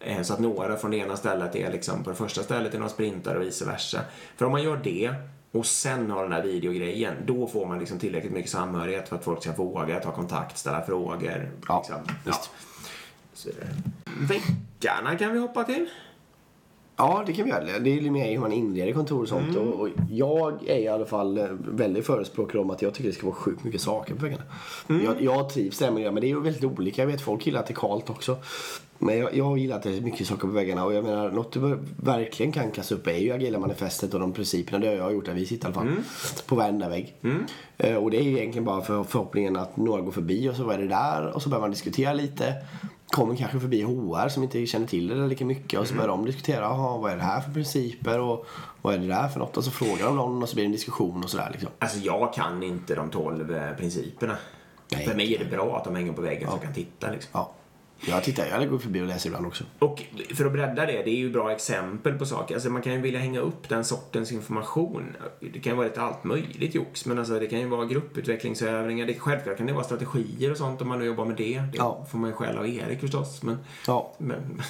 [0.00, 2.78] Eh, Så att några från det ena stället är liksom på det första stället är
[2.78, 4.00] några sprintar och vice versa.
[4.36, 5.14] För om man gör det
[5.52, 9.24] och sen har den här videogrejen, då får man liksom tillräckligt mycket samhörighet för att
[9.24, 11.50] folk ska våga ta kontakt, ställa frågor.
[11.68, 12.16] Ja, liksom.
[12.24, 12.50] visst.
[13.34, 13.54] Så, eh,
[14.28, 15.88] Veckarna kan vi hoppa till.
[16.96, 17.78] Ja, det kan vi göra.
[17.78, 19.56] Det är ju mer hur man inreder kontor och sånt.
[19.56, 23.14] Och, och jag är i alla fall eh, väldigt förespråkare om att jag tycker det
[23.14, 24.42] ska vara sjukt mycket saker på väggarna.
[24.86, 27.02] Jag, jag trivs där med det, men det är ju väldigt olika.
[27.02, 28.36] Jag vet folk gillar att det är kallt också.
[28.98, 30.84] Men jag, jag gillar att det är mycket saker på väggarna.
[30.84, 34.32] Och jag menar, något du verkligen kan kasta upp är ju agila manifestet och de
[34.32, 34.78] principerna.
[34.78, 35.88] Det har jag gjort där vi sitter i alla fall.
[36.46, 37.14] På varenda vägg.
[37.78, 40.64] Eh, Och det är ju egentligen bara för förhoppningen att några går förbi och så
[40.64, 41.26] vad är det där?
[41.34, 42.54] Och så börjar man diskutera lite.
[43.06, 46.24] Kommer kanske förbi HR som inte känner till det lika mycket och så börjar de
[46.24, 48.46] diskutera, vad är det här för principer och
[48.82, 49.56] vad är det där för något?
[49.56, 51.70] Och så frågar de någon och så blir det en diskussion och sådär liksom.
[51.78, 54.36] Alltså jag kan inte de tolv eh, principerna.
[54.92, 55.06] Nej.
[55.06, 57.30] För mig är det bra att de hänger på väggen så jag kan titta liksom.
[57.34, 57.52] Ja.
[58.00, 59.64] Jag tittar, jag går förbi och läser ibland också.
[59.78, 60.02] Och
[60.34, 62.54] för att bredda det, det är ju bra exempel på saker.
[62.54, 65.16] Alltså man kan ju vilja hänga upp den sortens information.
[65.40, 69.06] Det kan ju vara lite allt möjligt jox, men alltså det kan ju vara grupputvecklingsövningar.
[69.06, 71.58] Det, självklart kan det vara strategier och sånt om man nu jobbar med det.
[71.58, 72.06] Det Ja.
[72.10, 73.42] får man ju skäll av Erik förstås.
[73.42, 74.14] Men, Ja.
[74.18, 74.62] men,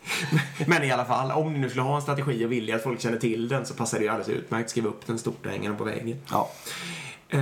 [0.66, 3.00] men i alla fall, om ni nu skulle ha en strategi och vilja att folk
[3.00, 5.52] känner till den så passar det ju alldeles utmärkt att skriva upp den stort och
[5.52, 6.16] hänga den på väggen.
[6.30, 6.50] Ja.
[7.28, 7.40] Eh,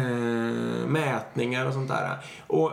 [0.86, 2.16] mätningar och sånt där.
[2.46, 2.72] Och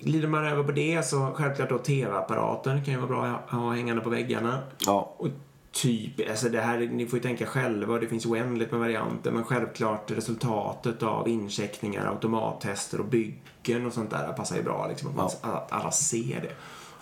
[0.00, 3.72] glider man över på det så självklart då tv-apparater kan ju vara bra att ha
[3.72, 4.58] hängande på väggarna.
[4.86, 5.14] Ja.
[5.16, 5.28] Och
[5.72, 9.44] typ, alltså det här, ni får ju tänka själva det finns oändligt med varianter men
[9.44, 15.44] självklart resultatet av incheckningar, automattester och byggen och sånt där passar ju bra liksom att,
[15.44, 16.52] att alla ser det.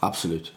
[0.00, 0.52] Absolut.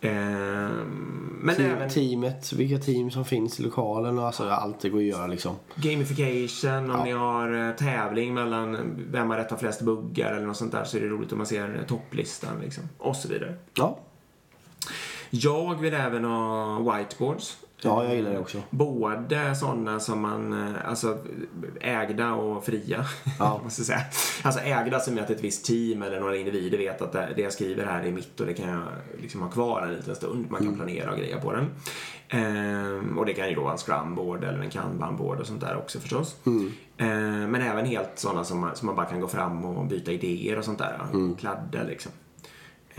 [0.00, 4.88] Ehm, men Team, även Teamet, vilka team som finns i lokalen och alltså allt det
[4.88, 5.56] går att göra liksom.
[5.74, 7.04] gamification, om Ja.
[7.04, 10.96] ni har eh, tävling mellan vem har rättat flest buggar eller något sånt där så
[10.96, 12.84] är det roligt om man ser eh, topplistan liksom.
[12.98, 13.54] Och så vidare.
[13.74, 13.98] Ja.
[15.30, 17.56] Jag vill även ha whiteboards.
[17.82, 18.58] Ja, jag gillar det också.
[18.70, 21.18] Både sådana som man, eh, alltså
[21.80, 23.04] ägda och fria,
[23.38, 23.60] Ja.
[23.64, 24.00] måste säga.
[24.42, 27.52] Alltså ägda som är att ett visst team eller några individer vet att det jag
[27.52, 28.82] skriver här är mitt och det kan jag
[29.20, 30.46] liksom ha kvar en liten stund.
[30.50, 31.66] Man kan planera och greja på den.
[32.28, 35.76] Ehm, och det kan ju då vara en scrumboard eller en kanbanboard och sånt där
[35.76, 36.36] också förstås.
[36.98, 40.12] Ehm, men även helt sådana som man, som man bara kan gå fram och byta
[40.12, 40.98] idéer och sånt där.
[41.38, 42.12] Kladder liksom.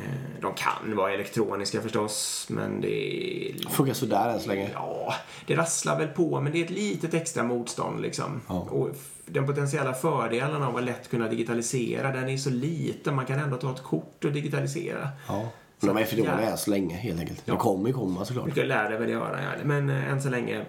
[0.06, 4.70] Ehm, de kan vara elektroniska förstås, men det är Funkar sådär än så länge.
[4.74, 5.14] Ja,
[5.46, 8.42] det rasslar väl på, men det är ett litet extra motstånd liksom.
[8.48, 8.56] Ja.
[8.56, 8.90] Och
[9.26, 13.16] den potentiella fördelen av att lätt kunna digitalisera, den är så liten.
[13.16, 15.10] Man kan ändå ta ett kort och digitalisera.
[15.28, 15.50] Ja.
[15.80, 17.42] Men de är för dåliga än så länge helt enkelt.
[17.46, 17.54] Ja.
[17.54, 18.46] De kommer ju komma såklart.
[18.46, 19.50] Mycket lär det väl göra, ja.
[19.64, 20.66] Men eh, än så länge,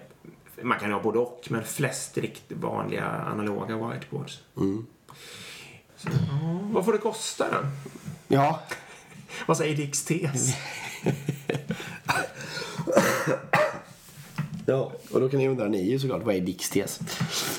[0.63, 4.41] man kan ha både och, men flest riktigt vanliga analoga whiteboards.
[4.57, 4.87] Mm.
[5.97, 6.09] Så,
[6.63, 7.59] vad får det kosta då?
[8.29, 8.61] Ja.
[9.47, 10.55] Vad säger Dicks tes?
[14.67, 17.01] Ja, och då kan ni undra ni ju såklart, vad är Dicks tes?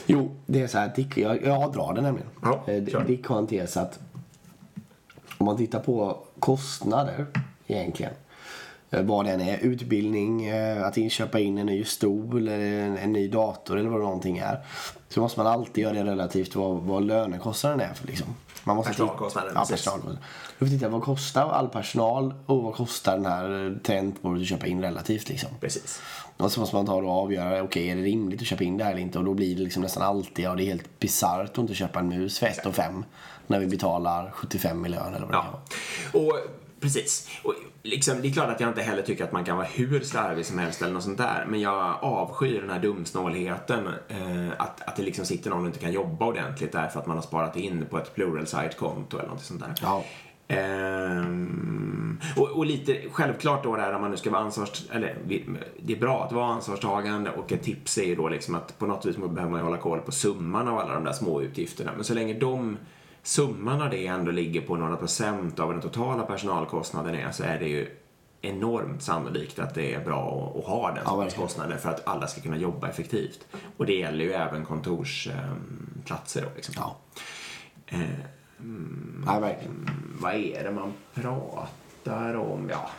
[0.06, 2.30] Jo, det är så här Dick, jag, jag drar det nämligen.
[2.41, 3.04] Ja, Eh, kör.
[3.04, 4.00] Dick har en tes att
[5.38, 7.26] om man tittar på kostnader
[7.67, 8.13] egentligen.
[8.91, 13.27] Eh, Vad den är, utbildning, eh, att inköpa in en ny stol eller en, ny
[13.27, 14.65] dator eller vad det någonting är.
[15.10, 17.93] Så måste man alltid göra det relativt vad, vad lönekostnaden är.
[17.93, 18.27] För liksom.
[18.63, 20.19] man måste Personalkostnaden, Ja, personalkostnaden.
[20.60, 24.47] Du får titta vad kostar all personal och vad kostar den här eh, tangentbordet att
[24.47, 25.30] köpa in relativt.
[25.30, 25.49] Liksom.
[25.60, 26.01] Precis.
[26.38, 28.84] Och så måste man ta och avgöra, okej är det rimligt att köpa in det
[28.84, 29.17] här eller inte?
[29.19, 31.99] Och då blir det liksom nästan alltid, ja det är helt bisarrt att inte köpa
[31.99, 33.06] en mus för 1 och 5
[33.47, 35.45] när vi betalar 75 i lön eller vad det kan
[36.13, 36.25] Ja, vara.
[36.25, 36.39] och
[36.82, 37.30] precis.
[37.44, 40.00] Och liksom, det är klart att jag inte heller tycker att man kan vara hur
[40.00, 41.46] slarvig som helst eller något sånt där.
[41.50, 43.88] Men jag avskyr den här dumsnålheten.
[44.08, 47.17] Eh, att, att det liksom sitter någon och inte kan jobba ordentligt därför att man
[47.17, 49.74] har sparat in på ett plural site-konto eller något sånt där.
[49.82, 50.04] Ja.
[50.48, 54.89] Ehm, och, och lite självklart då där om man nu ska vara ansvars...
[54.91, 55.17] Eller
[55.80, 58.86] det är bra att vara ansvarstagande och ett tips är ju då liksom att på
[58.86, 61.91] något vis behöver man ju hålla koll på summan av alla de där små utgifterna.
[61.96, 62.78] Men så länge de
[63.23, 67.60] summan av det ändå ligger på några procent av den totala personalkostnaden är så är
[67.60, 67.97] det ju
[68.41, 71.41] enormt sannolikt att det är bra att, ha den sortens verkligen.
[71.47, 73.47] kostnader för att alla ska kunna jobba effektivt.
[73.77, 76.73] Och det gäller ju även kontorsplatser då liksom.
[76.77, 76.95] Ja.
[77.88, 79.89] Ehm, Nej, verkligen.
[80.21, 82.69] vad är det man pratar om?
[82.69, 82.89] Ja,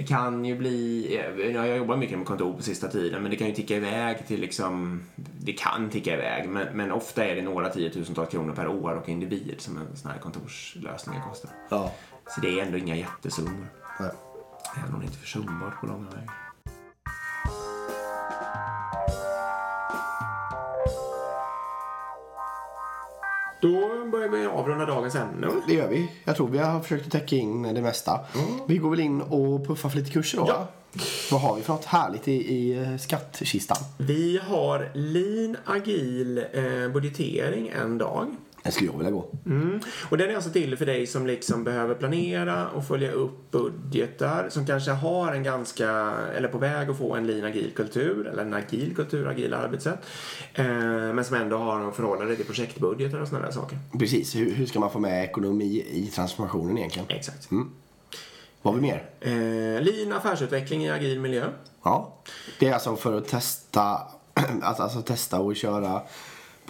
[0.00, 3.30] det kan ju bli, eh, ja, jag jobbar mycket med kontor på sista tiden, men
[3.30, 7.36] det kan ju ticka iväg till liksom, det kan ticka iväg, men, men ofta är
[7.36, 11.50] det några tiotusentals kronor per år och individ som en sån här kontorslösning kostar.
[11.68, 11.94] Ja.
[12.28, 13.66] Så det är ändå inga jättesummor.
[14.00, 14.10] Nej.
[14.76, 16.49] Även om det inte är försumbart på långa vägar.
[23.62, 25.48] Då börjar vi avrunda dagens ämne.
[25.66, 26.12] Det gör vi.
[26.24, 28.20] Jag tror vi har försökt täcka in det mesta.
[28.66, 30.44] Vi går väl in och puffar för lite kurser då.
[30.48, 30.58] Ja.
[30.58, 30.66] va?
[31.30, 33.76] Vad har vi för något härligt i, i eh, skattkistan?
[33.98, 38.36] Vi har lean agil eh, budgetering en dag.
[38.62, 39.30] Den skulle jag vilja gå.
[39.46, 39.80] Mm.
[40.10, 44.48] Och den är alltså till för dig som liksom behöver planera och följa upp budgetar
[44.48, 45.90] som kanske har en ganska,
[46.36, 49.98] eller på väg att få en lean agil kultur eller en agil kultur, agila arbetssätt.
[50.54, 53.78] Eh, men som ändå har en förhållande till projektbudgetar och sådana där saker.
[53.98, 54.36] Precis.
[54.36, 57.08] Hur, hur ska man få med ekonomi i transformationen egentligen?
[57.10, 57.48] Exakt.
[58.62, 59.10] Vad har vi mer?
[59.20, 61.48] Eh, lean affärsutveckling i agil miljö.
[61.82, 62.22] Ja.
[62.58, 64.00] Det är alltså för att testa,
[64.62, 66.02] att, alltså testa och köra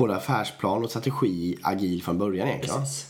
[0.01, 2.81] både affärsplan och strategi agil från början egentligen.
[2.81, 3.09] Precis.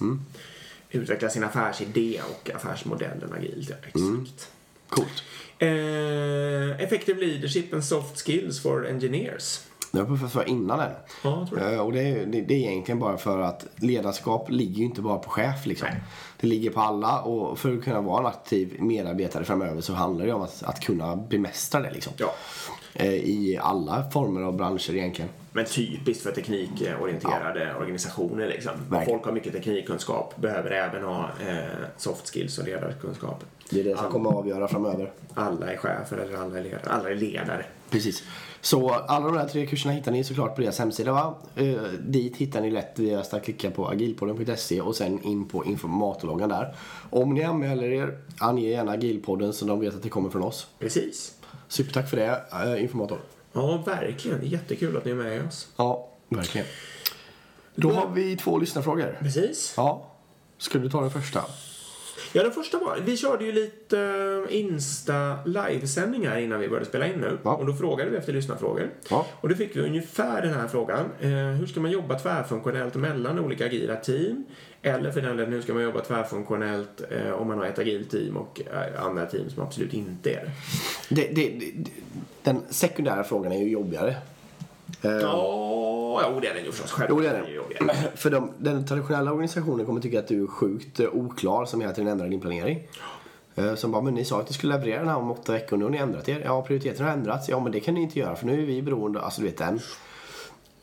[0.91, 3.71] Utveckla sin affärsidé och affärsmodellen agilt.
[3.71, 4.51] Exakt.
[4.89, 5.23] Coolt.
[5.59, 9.61] Eh, effective leadership and soft skills for engineers.
[9.93, 10.93] Det jag puffat för innan den.
[11.25, 11.49] Ja.
[11.61, 15.01] Eh, Och det är, det, det är egentligen bara för att ledarskap ligger ju inte
[15.01, 15.89] bara på chef liksom.
[15.91, 16.03] Nej.
[16.41, 20.27] Det ligger på alla och för att kunna vara en aktiv medarbetare framöver så handlar
[20.27, 22.13] det om att, att kunna bemästra det liksom.
[22.17, 22.35] Ja.
[22.95, 25.31] Eh, I alla former av branscher egentligen.
[25.53, 28.47] Men typiskt för teknikorienterade organisationer.
[28.49, 28.73] Liksom.
[28.91, 29.07] Verkligen.
[29.07, 31.57] Folk har mycket teknikkunskap, behöver även ha eh,
[31.97, 33.45] soft skills och ledarkunskap.
[33.71, 35.13] Det är det som All- kommer att avgöra framöver.
[35.35, 36.83] Alla är chefer eller alla är ledare.
[36.91, 37.65] Alla är ledare.
[37.91, 38.23] Precis.
[38.61, 41.35] Så alla de här tre kurserna hittar ni såklart på deras hemsida va?
[41.57, 46.49] Eh, dit hittar ni lätt via att klicka på agilpodden.se och sen in på informatorloggan
[46.49, 46.75] där.
[47.11, 50.67] Om ni anmäler er, ange gärna agilpodden så de vet att det kommer från oss.
[50.79, 51.35] Precis.
[51.71, 53.19] Supertack för det, eh, informator.
[53.53, 54.47] Ja, verkligen.
[54.47, 55.69] Jättekul att ni är med oss.
[55.77, 56.67] Ja, verkligen.
[57.75, 59.19] Då har vi två lyssnarfrågor.
[59.21, 59.75] Precis.
[59.77, 60.07] Ja.
[60.59, 61.45] Ska du ta den första?
[62.33, 63.99] Ja, den första var, vi körde ju lite
[64.49, 67.39] eh, Insta livesändningar innan vi började spela in nu.
[67.43, 67.55] Ja.
[67.55, 68.91] Och då frågade vi efter lyssnarfrågor.
[69.11, 69.27] Ja.
[69.41, 71.05] Och då fick vi ungefär den här frågan.
[71.21, 74.45] Eh, hur ska man jobba tvärfunktionellt mellan olika agila team?
[74.83, 78.11] Eller för den delen, hur ska man jobba tvärfunktionellt eh, om man har ett agilt
[78.11, 80.51] team och eh, andra team som absolut inte är det?
[81.15, 81.91] Det, det, det,
[82.43, 84.17] den sekundära frågan är ju jobbigare.
[85.03, 86.95] Eh, Ja, jo, det är den ju förstås.
[87.09, 87.51] Jo, det är Självklart den.
[87.51, 87.97] ju jobbigare.
[88.17, 91.93] För de, den traditionella organisationen kommer tycka att du är sjukt eh, oklar som hela
[91.93, 92.89] tiden ändrar din planering.
[93.55, 95.77] Eh, Som bara, men ni sa att ni skulle leverera den här om åtta veckor,
[95.77, 96.43] nu har ni ändrat er.
[96.45, 97.49] Ja, prioriteten har ändrats.
[97.49, 99.59] Ja, men det kan ni inte göra för nu är vi beroende, alltså du vet
[99.59, 99.81] den.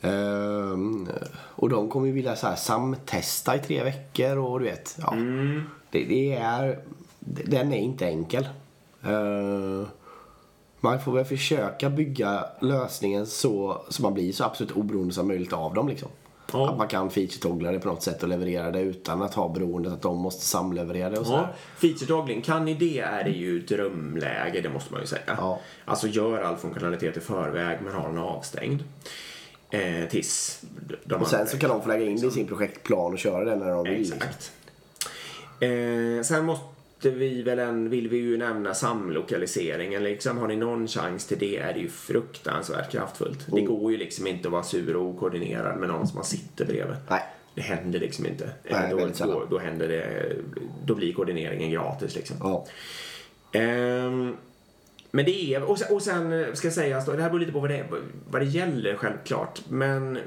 [0.01, 1.07] Ehm,
[1.55, 5.13] och de kommer ju vilja så här samtesta i tre veckor och du vet, ja.
[5.91, 6.79] Det, det är,
[7.19, 8.47] den är inte enkel.
[9.03, 9.85] Ehm,
[10.79, 15.53] man får väl försöka bygga lösningen så, så man blir så absolut oberoende som möjligt
[15.53, 15.87] av dem.
[15.87, 16.09] Liksom.
[16.53, 16.69] Ja.
[16.69, 19.93] Att man kan feature-toggla det på något sätt och leverera det utan att ha beroendet
[19.93, 21.53] att de måste samleverera det och Ja, sådär.
[21.79, 25.21] feature-toggling, kan ni det är det ju drömläge, det måste man ju säga.
[25.37, 25.59] Ja.
[25.85, 28.83] Alltså gör all funktionalitet i förväg men har den avstängd.
[29.69, 30.61] Eh, tills
[31.03, 33.45] de Och sen så kan de få lägga in det i sin projektplan och köra
[33.45, 33.93] det när de vill.
[33.93, 34.17] Liksom.
[34.17, 34.51] Exakt.
[35.59, 36.65] Eh, sen måste
[37.05, 40.03] vi väl en, vill vi ju nämna samlokaliseringen.
[40.03, 43.45] Liksom, har ni någon chans till det är det ju fruktansvärt kraftfullt.
[43.47, 43.65] Det Oh.
[43.67, 46.97] går ju liksom inte att vara sur och okoordinerad med någon som man sitter bredvid.
[47.09, 47.21] Nej.
[47.55, 48.45] Det händer liksom inte.
[48.63, 50.33] Eh, Nej, då, då, då händer det,
[50.85, 52.35] då blir koordineringen gratis liksom.
[52.39, 52.65] Ja.
[53.51, 54.35] Ehm,
[55.11, 57.51] men det är, och sen, och sen eh, ska sägas då, det här beror lite
[57.51, 57.85] på vad det,
[58.29, 60.19] vad det gäller självklart, men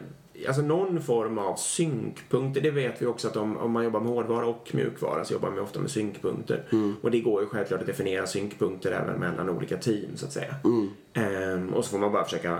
[0.47, 4.13] alltså någon form av synkpunkter, det vet vi också att om, om man jobbar med
[4.13, 6.65] hårdvara och mjukvara så jobbar man ofta med synkpunkter.
[7.03, 10.55] Och det går ju självklart att definiera synkpunkter även mellan olika team så att säga.
[11.15, 12.59] Ehm, och så får man bara försöka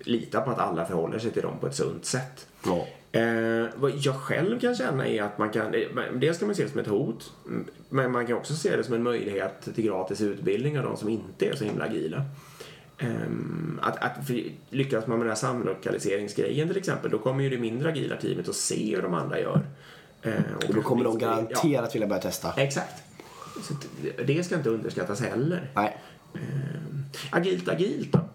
[0.00, 2.46] lita på att alla förhåller sig till dem på ett sunt sätt.
[2.64, 2.86] Ja.
[3.12, 5.80] Eh, vad jag själv kan känna är att man kan, eh,
[6.14, 8.84] dels kan man se det som ett hot, mm, men man kan också se det
[8.84, 12.24] som en möjlighet till gratis utbildning av de som inte är så himla agila.
[12.98, 14.30] Ehm, att, att
[14.70, 18.48] lyckas man med den här samlokaliseringsgrejen till exempel, då kommer ju det mindre agila teamet
[18.48, 19.60] att se hur de andra gör.
[20.22, 20.32] Eh,
[20.68, 22.52] Och då kommer de garanterat vilja börja testa.
[22.56, 23.02] Ja, exakt.
[23.62, 23.74] Så
[24.24, 25.70] det ska inte underskattas heller.
[25.74, 25.96] Nej.
[26.34, 28.27] Ehm, agilt, agilt då?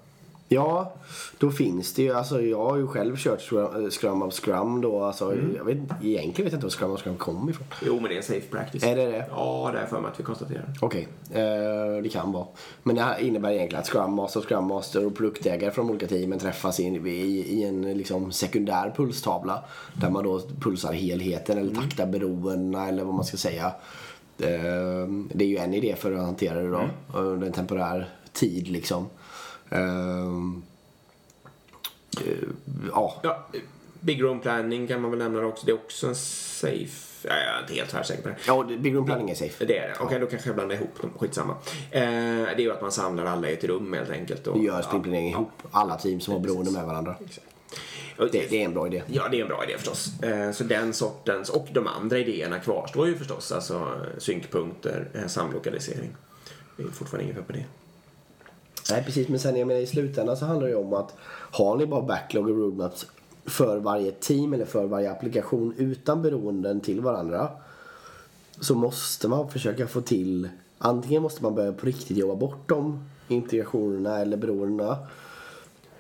[0.48, 0.94] Ja,
[1.40, 5.04] då finns det ju, alltså jag har ju själv kört Scrum, Scrum of Scrum då,
[5.04, 5.56] alltså Mm.
[5.56, 7.68] jag vet egentligen vet jag inte var Scrum of Scrum kom ifrån.
[7.86, 8.84] Jo, men det är en safe practice.
[8.84, 9.26] Är det det?
[9.30, 10.66] Ja, det är för mig att vi konstaterar.
[10.82, 12.46] Okej, eh, det kan vara.
[12.84, 16.40] Men det här innebär egentligen att Scrum Master, Scrum Master och produktägare från olika teamen
[16.40, 19.64] träffas i, i, i en liksom sekundär pulstavla.
[20.02, 23.66] Där man då pulsar helheten eller taktar beroendena eller vad man ska säga.
[24.40, 26.78] Eh, det är ju en idé för att hantera det då.
[26.78, 26.90] Mm.
[27.14, 29.08] Under en temporär tid liksom.
[29.74, 30.28] Eh,
[32.28, 32.48] eh,
[32.92, 33.46] ja, Ja,
[34.00, 35.66] Big Room Planning kan man väl nämna också.
[35.66, 37.28] Det är också en safe...
[37.28, 38.36] Ja, jag är inte helt tvärsäker på det.
[38.48, 39.66] ja Big Room Planning är safe.
[39.66, 39.96] Det är det.
[40.00, 41.10] Okej, då kanske jag blandar ihop dem.
[41.20, 41.56] Skitsamma.
[41.92, 44.48] Eh, det är ju att man samlar alla i ett rum helt enkelt.
[44.48, 45.52] Och, Du gör sprintplanering ihop.
[45.72, 47.16] Alla team som har beroende med varandra.
[47.26, 47.48] Exakt.
[48.18, 49.04] Det, det är en bra idé.
[49.08, 50.22] Ja, det är en bra idé förstås.
[50.24, 53.52] Eh, Så den sortens, och de andra idéerna kvarstår ju förstås.
[53.52, 56.16] Alltså synkpunkter, eh, samlokalisering.
[56.78, 57.66] Det är fortfarande inget fel på det.
[58.92, 61.16] Nej precis, men sen jag menar i slutändan så handlar det ju om att
[61.52, 63.06] har ni bara backlog och roadmaps
[63.46, 67.50] för varje team eller för varje applikation utan beroenden till varandra
[68.60, 73.10] så måste man försöka få till antingen måste man börja på riktigt jobba bort de
[73.28, 74.98] integrationerna eller beroendena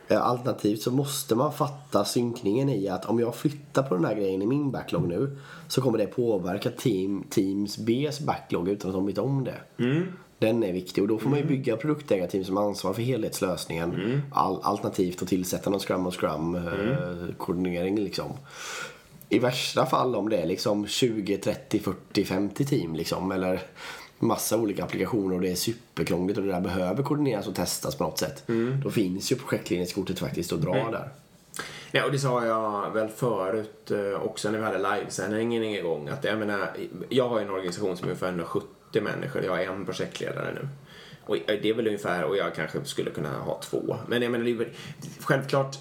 [0.07, 4.15] eh, Alternativt så måste man fatta synkningen i att om jag flyttar på den här
[4.15, 8.95] grejen i min backlog nu så kommer det påverka team, Teams B's backlog utan att
[8.95, 9.83] de vet om det.
[9.83, 10.03] Mm.
[10.43, 14.21] Den är viktig och då får man ju bygga produktägarteam som ansvar för helhetslösningen.
[14.31, 18.31] All, alternativt att tillsätta någon scrum och scrum eh, koordinering liksom.
[19.29, 23.61] I värsta fall om det är liksom 20, 30, 40, 50 team liksom eller
[24.19, 28.03] massa olika applikationer och det är superkrångligt och det där behöver koordineras och testas på
[28.03, 28.43] något sätt.
[28.83, 31.09] Då finns ju projektledningskortet faktiskt att dra där.
[31.91, 36.09] Nej, och det sa jag väl förut eh, också när vi hade livesändningen igång.
[36.09, 36.69] Att jag menar,
[37.09, 39.43] jag har ju en organisation som är ungefär 170 människor.
[39.43, 40.67] Jag är en projektledare nu.
[41.25, 43.97] Och eh, det är väl ungefär, och jag kanske skulle kunna ha två.
[44.07, 44.69] Men jag menar, det är väl-
[45.19, 45.75] självklart.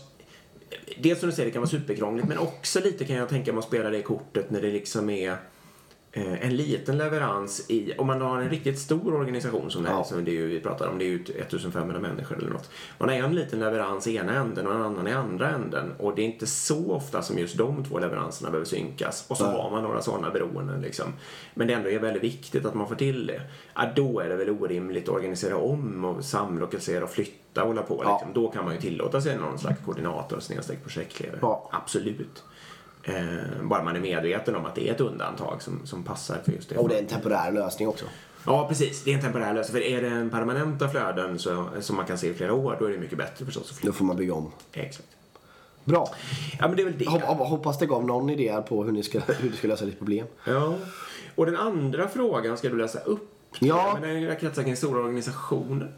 [0.71, 2.29] Eh, dels som du säger, det kan vara superkrångligt.
[2.29, 5.37] Men också lite kan jag tänka mig att spela det kortet när det liksom är
[6.15, 10.05] en liten leverans i, om man har en riktigt stor organisation som, Ja.
[10.05, 12.71] som det är ju, vi pratar om, det är ju 1500 människor eller något.
[12.99, 16.15] Man har en liten leverans i ena änden och en annan i andra änden och
[16.17, 19.57] det är inte så ofta som just de två leveranserna behöver synkas och så Nej.
[19.57, 21.13] har man några sådana beroenden liksom.
[21.55, 23.41] Men det ändå är väldigt viktigt att man får till det.
[23.75, 27.83] Ja, då är det väl orimligt att organisera om och samlokalisera och flytta och hålla
[27.83, 28.03] på.
[28.05, 28.13] Ja.
[28.13, 28.43] Liksom.
[28.43, 31.39] Då kan man ju tillåta sig någon slags koordinator snedstreck projektledare.
[31.43, 31.69] Ja.
[31.73, 32.43] Absolut.
[33.05, 33.15] Eh,
[33.63, 36.69] bara man är medveten om att det är ett undantag som, som passar för just
[36.69, 36.77] det.
[36.77, 38.05] Och det är en temporär lösning också.
[38.47, 39.05] Ja, precis.
[39.05, 39.83] Det är en temporär lösning.
[39.83, 42.85] För är det en permanenta flöden så, som man kan se i flera år, då
[42.87, 44.51] är det mycket bättre förstås Då får man bygga om.
[44.73, 45.09] Exakt.
[45.85, 46.09] Bra.
[46.61, 47.05] Ja, men det är väl det.
[47.05, 49.85] Hop- hop- Hoppas det gav någon idé på hur, ni ska, hur du ska lösa
[49.85, 50.27] ditt problem.
[50.47, 50.75] Ja.
[51.35, 53.29] Och den andra frågan ska du läsa upp.
[53.59, 53.99] Ja.
[54.01, 55.93] Men den kretsar kring stora organisationer.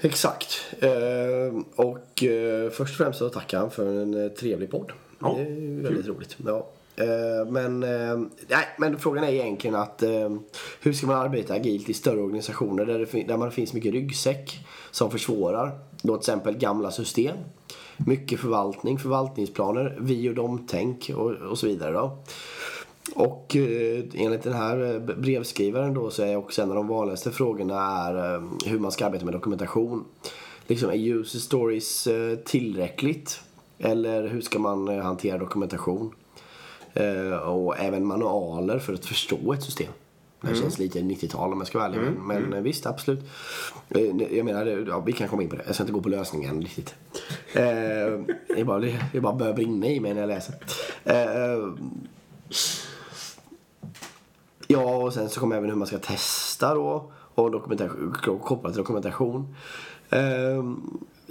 [0.00, 0.74] Exakt.
[0.78, 0.90] Eh,
[1.76, 4.92] och eh, först och främst så tackar han för en eh, trevlig podd.
[5.20, 6.36] Ja, Det är ju väldigt roligt.
[6.46, 6.66] Ja.
[6.96, 8.18] Eh, men, eh,
[8.48, 10.30] nej, men frågan är egentligen att eh,
[10.80, 14.66] hur ska man arbeta agilt i större organisationer där, det, där man finns mycket ryggsäck
[14.90, 15.78] som försvårar.
[16.02, 17.36] Då till exempel gamla system.
[17.96, 21.92] Mycket förvaltning, förvaltningsplaner, vi och dem-tänk och, och så vidare.
[21.92, 22.18] Då.
[23.14, 27.80] Och eh, enligt den här brevskrivaren då så är också en av de vanligaste frågorna
[27.80, 30.04] är eh, hur man ska arbeta med dokumentation.
[30.66, 33.40] Liksom, är user stories eh, tillräckligt?
[33.80, 36.14] Eller hur ska man eh, hantera dokumentation?
[36.94, 39.92] Eh, och även manualer för att förstå ett system.
[40.40, 42.00] Det här känns lite 90-tal om jag ska vara ärlig.
[42.00, 43.20] Men, men eh, visst, absolut.
[43.88, 45.62] Eh, Jag menar, ja, vi kan komma in på det.
[45.66, 46.94] Jag ska inte gå på lösningen riktigt.
[48.56, 48.78] Det, bara,
[49.12, 50.54] det, bara börjar brinna i mig när jag läser.
[54.66, 57.12] Ja, och sen så kommer även hur man ska testa då.
[57.34, 59.54] Och dokumentation, kopplat till dokumentation.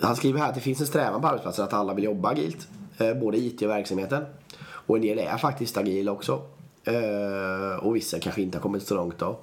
[0.02, 2.68] Han skriver här att det finns en strävan på arbetsplatser att alla vill jobba agilt.
[2.97, 4.24] Eh, både IT och verksamheten.
[4.62, 6.41] Och en del är faktiskt agila också.
[6.84, 9.39] Eh, och vissa kanske inte har kommit så långt då.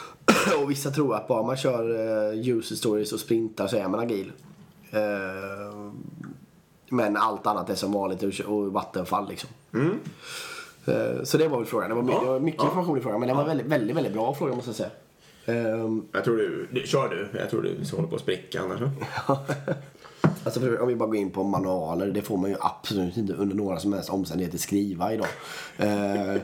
[0.62, 1.90] och vissa tror att bara man kör
[2.32, 4.32] eh, user stories och sprintar så är man agil.
[6.88, 9.50] Men allt annat är som vanligt och- vattenfall liksom.
[10.86, 11.88] Eh, Så det var väl frågan.
[11.88, 12.66] Det var mycket, Ja, mycket ja.
[12.66, 13.20] information i frågan.
[13.20, 14.90] Men det var väldigt, väldigt, väldigt bra fråga måste jag säga.
[16.12, 17.38] Jag tror du, kör du.
[17.38, 18.80] Jag tror du så håller på att spricka annars.
[20.44, 22.06] Alltså för, om vi bara går in på manualer.
[22.06, 25.28] Det får man ju absolut inte under några som helst omständigheter skriva idag.
[25.80, 26.40] Uh,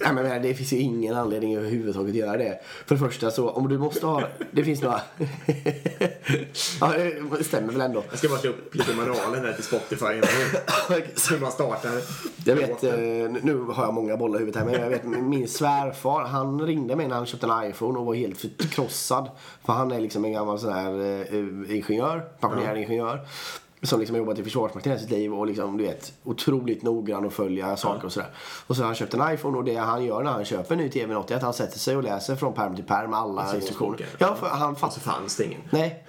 [0.00, 2.60] jag menar, det finns ju ingen anledning överhuvudtaget att göra det.
[2.86, 4.22] För det första så, om du måste ha...
[4.50, 5.00] Det finns några...
[6.80, 6.92] ja,
[7.38, 8.02] det stämmer väl ändå.
[8.10, 10.04] Jag ska bara slå upp lite manualen där till Spotify.
[11.30, 11.90] Hur man startar.
[12.44, 12.92] Jag vet, eh,
[13.42, 16.96] nu har jag många bollar i huvudet här, men jag vet min svärfar, han ringde
[16.96, 19.30] mig när han köpte en iPhone och var helt förkrossad.
[19.64, 22.95] För han är liksom en gammal sån här eh, ingenjör, pensionerad ingenjör.
[23.82, 27.24] Som liksom har jobbat i Försvarsmakten hela sitt liv och liksom, du vet, otroligt noggrann
[27.24, 28.30] och följa saker och sådär.
[28.66, 30.80] Och så har han köpt en iPhone och det han gör när han köper en
[30.80, 33.56] ny TV80 är att han sätter sig och läser från pärm till pärm alla Så
[33.56, 34.06] instruktioner.
[34.18, 35.60] Ja, för han Och fattar så fanns det ingen.
[35.70, 36.04] Nej,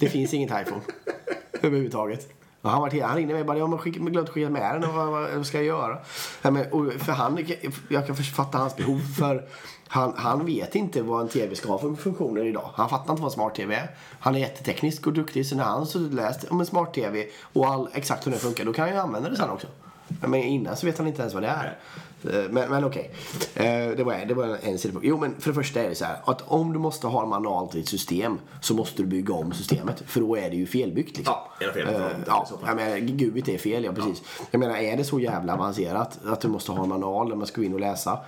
[0.00, 0.82] det finns inget iPhone.
[1.62, 2.28] Överhuvudtaget.
[2.62, 4.84] Och han, var till, han ringde mig och bara, jag har glömt skicka med den
[4.84, 5.98] och vad, vad, ska jag göra?
[6.42, 7.46] Ja, men, och för han,
[7.88, 9.48] jag kan fatta hans behov för
[9.88, 12.70] han, han vet inte vad en TV ska ha för funktioner idag.
[12.74, 13.90] Han fattar inte vad smart-TV är.
[14.20, 17.88] Han är jätteteknisk och duktig så när han har läst om en smart-TV och all,
[17.94, 19.66] exakt hur den funkar då kan han ju använda det sen också.
[20.08, 21.78] Men innan så vet han inte ens vad det är.
[22.24, 23.10] Eh, Men, men okej,
[23.54, 25.08] Eh, det var, det var en, sidopunkt.
[25.08, 27.28] Jo men för det första är det så här att om du måste ha en
[27.28, 30.02] manual till ett system så måste du bygga om systemet.
[30.06, 31.34] För då är det ju felbyggt liksom.
[31.60, 31.94] Ja, är fel.
[31.94, 34.22] Eh, ja, I jag menar, GUIT är fel, ja precis.
[34.50, 37.46] Jag menar, är det så jävla avancerat att du måste ha en manual där man
[37.46, 38.18] ska gå in och läsa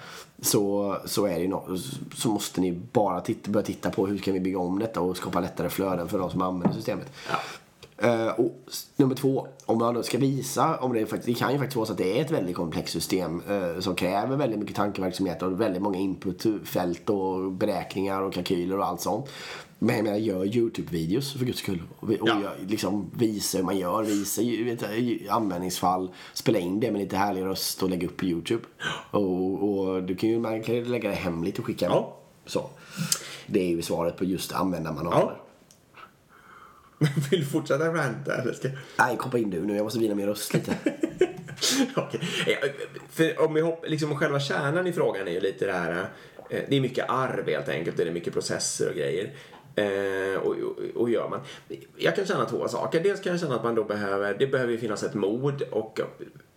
[0.42, 1.78] så, så, är det no,
[2.16, 5.16] så måste ni bara titta, börja titta på hur kan vi bygga om detta och
[5.16, 7.12] skapa lättare flöden för de som använder systemet.
[7.30, 7.36] Ja.
[7.98, 8.64] Eh, och
[8.96, 11.86] nummer två, om man då ska visa, om det, faktiskt, det kan ju faktiskt vara
[11.86, 15.60] så att det är ett väldigt komplext system eh, som kräver väldigt mycket tankeverksamhet och
[15.60, 19.26] väldigt många inputfält och beräkningar och kalkyler och allt sånt.
[19.78, 21.82] Men jag menar, gör YouTube-videos för guds skull.
[22.00, 22.50] Och, och Ja.
[22.66, 24.82] liksom, visa hur man gör, visa vet,
[25.30, 28.62] användningsfall, spela in det med lite härlig röst och lägga upp på YouTube.
[29.10, 32.14] Och, och du kan ju man kan ju lägga det hemligt och skicka Ja.
[32.46, 32.64] Så.
[33.46, 35.20] Det är ju svaret på just användarmanualer.
[35.20, 35.44] Ja.
[37.30, 38.68] Vill du fortsätta ranta eller ska
[38.98, 39.76] Nej, koppa in du nu.
[39.76, 40.74] Jag måste vila min röst lite.
[41.96, 42.20] Okej.
[42.46, 42.68] Ja,
[43.10, 46.08] För om vi hopp, liksom själva kärnan i frågan är ju lite det här.
[46.50, 47.96] eh, Det är mycket arv helt enkelt.
[47.96, 49.32] Det är mycket processer och grejer.
[49.74, 51.40] Eh, och, och, och gör man.
[51.96, 53.00] Jag kan känna två saker.
[53.02, 56.00] Dels kan jag känna att man då behöver, det behöver ju finnas ett mod och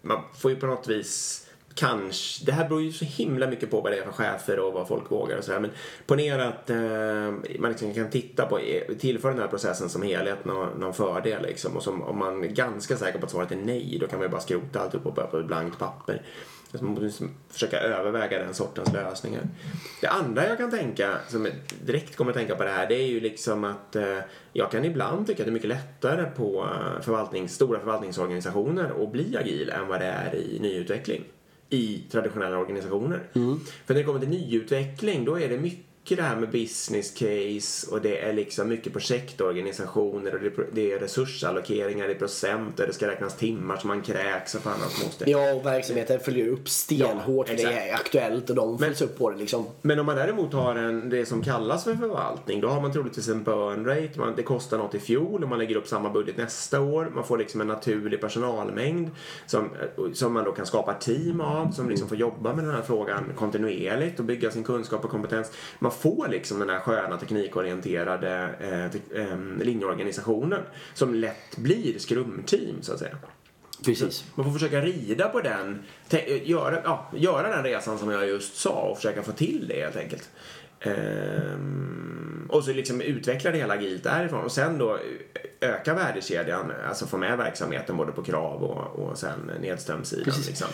[0.02, 3.82] man får ju på något vis Kanske, det här beror ju så himla mycket på
[3.82, 5.60] vad det är för chefer och vad folk vågar och sådär.
[5.60, 5.72] Men
[6.06, 10.46] ponera att eh, man liksom kan titta på, eh, tillför den här processen som helhet
[10.46, 11.78] någon, någon fördel liksom.
[11.78, 14.26] Och som, om man är ganska säker på att svaret är nej, då kan man
[14.26, 16.22] ju bara skrota alltihop och börja på ett blankt papper.
[16.72, 19.42] Så man måste liksom försöka överväga den sortens lösningar.
[20.02, 21.54] Det andra jag kan tänka, som jag
[21.86, 24.18] direkt kommer att tänka på det här, det är ju liksom att eh,
[24.54, 29.12] jag kan ibland tycka att det är mycket lättare på eh, förvaltning, stora förvaltningsorganisationer att
[29.12, 31.24] bli agil än vad det är i nyutveckling
[31.74, 33.20] i traditionella organisationer.
[33.86, 35.86] För när det kommer till nyutveckling då är det mycket
[36.18, 40.92] det här med business case och det är liksom mycket projektorganisationer och det är- det
[40.94, 45.30] är resursallokeringar i procent och det ska räknas timmar som man kräks och fan måste.
[45.32, 47.50] Ja, och verksamheten följer upp stenhårt.
[47.50, 49.66] Ja, för det är aktuellt och de följs upp på det liksom.
[49.82, 53.28] Men om man däremot har en, det som kallas för förvaltning, då har man troligtvis
[53.28, 54.12] en burn rate.
[54.20, 57.12] Man, det kostar något i fjol och man lägger upp samma budget nästa år.
[57.16, 59.10] Man får liksom en naturlig personalmängd
[59.46, 59.70] som,
[60.14, 63.24] som man då kan skapa team av, som liksom får jobba med den här frågan
[63.36, 65.52] kontinuerligt och bygga sin kunskap och kompetens.
[65.80, 70.62] Man får liksom den här sköna teknikorienterade eh, te, eh, linjeorganisationen
[70.94, 73.18] som lätt blir skrumteam så att säga.
[73.86, 74.26] Precis.
[74.36, 75.84] Man får försöka rida på den,
[76.44, 79.96] göra, ja, göra den resan som jag just sa och försöka få till det helt
[79.96, 80.30] enkelt.
[80.80, 85.00] Ehm, och så liksom utveckla det hela agilt därifrån och sen då
[85.62, 90.34] öka värdekedjan, alltså få med verksamheten både på krav och, och sen nedströmssidan.
[90.48, 90.68] Liksom.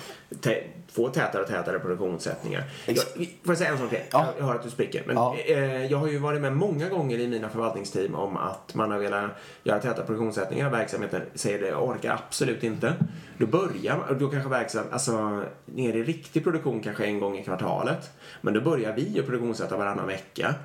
[0.92, 2.64] Få tätare och tätare produktionssättningar.
[2.86, 4.00] Jag, får jag säga en sak till?
[4.12, 4.28] Ja.
[4.38, 5.04] Jag hör att du spricker.
[5.06, 5.36] Men, Ja.
[5.46, 9.00] eh, jag har ju varit med många gånger i mina förvaltningsteam om att man har
[9.00, 9.32] velat
[9.64, 10.70] göra täta produktionssättningar.
[10.70, 12.94] Verksamheten säger det, orkar absolut inte.
[13.38, 17.44] Då börjar och då kanske verksam, alltså ner i riktig produktion kanske en gång i
[17.44, 18.10] kvartalet.
[18.42, 20.56] Men då börjar vi att produktionssätta varannan vecka.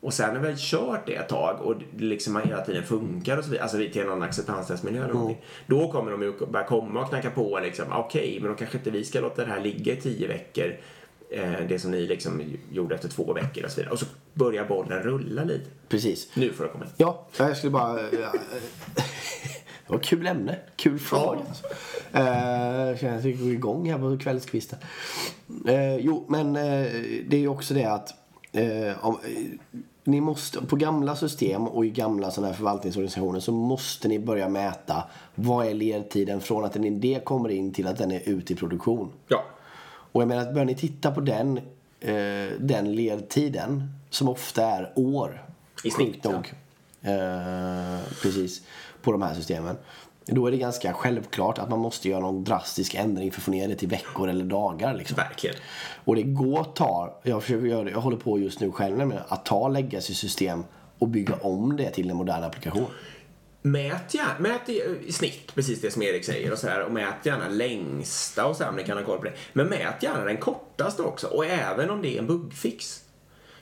[0.00, 3.36] Och sen när vi har kört det ett tag och det liksom hela tiden funkar
[3.36, 5.44] och så vidare, alltså vi till någon acceptanstestmiljö eller någonting.
[5.66, 8.90] Då kommer de ju börja komma och knacka på liksom, okej, men då kanske inte
[8.90, 10.76] vi ska låta det här ligga i tio veckor.
[11.30, 12.42] Eh, det som ni liksom
[12.72, 13.92] gjorde efter två veckor och så vidare.
[13.92, 15.70] Och så börjar bollen rulla lite.
[15.88, 16.28] Precis.
[16.34, 16.90] Nu får det komma in.
[16.96, 18.00] Ja, jag skulle bara...
[18.00, 18.32] ja,
[19.86, 20.56] Det var kul ämne.
[20.76, 21.40] Kul fråga.
[21.48, 21.66] Alltså.
[22.12, 24.78] Eh, jag känner att vi går igång här på kvällskvisten.
[25.68, 26.92] Eh, jo, men eh,
[27.28, 28.14] det är ju också det att
[28.52, 33.52] eh, om, eh, ni måste, på gamla system och i gamla sådana här förvaltningsorganisationer så
[33.52, 37.98] måste ni börja mäta vad är ledtiden från att en idé kommer in till att
[37.98, 39.12] den är ute i produktion.
[39.28, 39.44] Ja.
[40.12, 41.58] Och jag menar att börjar ni titta på den,
[42.00, 45.44] eh, den ledtiden som ofta är år.
[45.84, 46.54] I snitt, nog.
[47.02, 48.62] Eh, precis.
[49.02, 49.76] På de här systemen.
[50.30, 53.50] Då är det ganska självklart att man måste göra någon drastisk ändring för att få
[53.50, 54.94] ner det till veckor eller dagar.
[54.94, 55.16] Liksom.
[55.16, 55.56] Verkligen.
[56.04, 59.06] Och det går att ta, jag försöker göra det, jag håller på just nu själv
[59.06, 60.64] med att ta legacy-system
[60.98, 62.86] och bygga om det till en modern applikation.
[63.62, 66.92] Mät gärna, mät i, i snitt, precis det som Erik säger och så här, och
[66.92, 69.32] mät gärna längsta och så här, om ni kan ha koll på det.
[69.52, 73.04] Men mät gärna den kortaste också och även om det är en bugfix.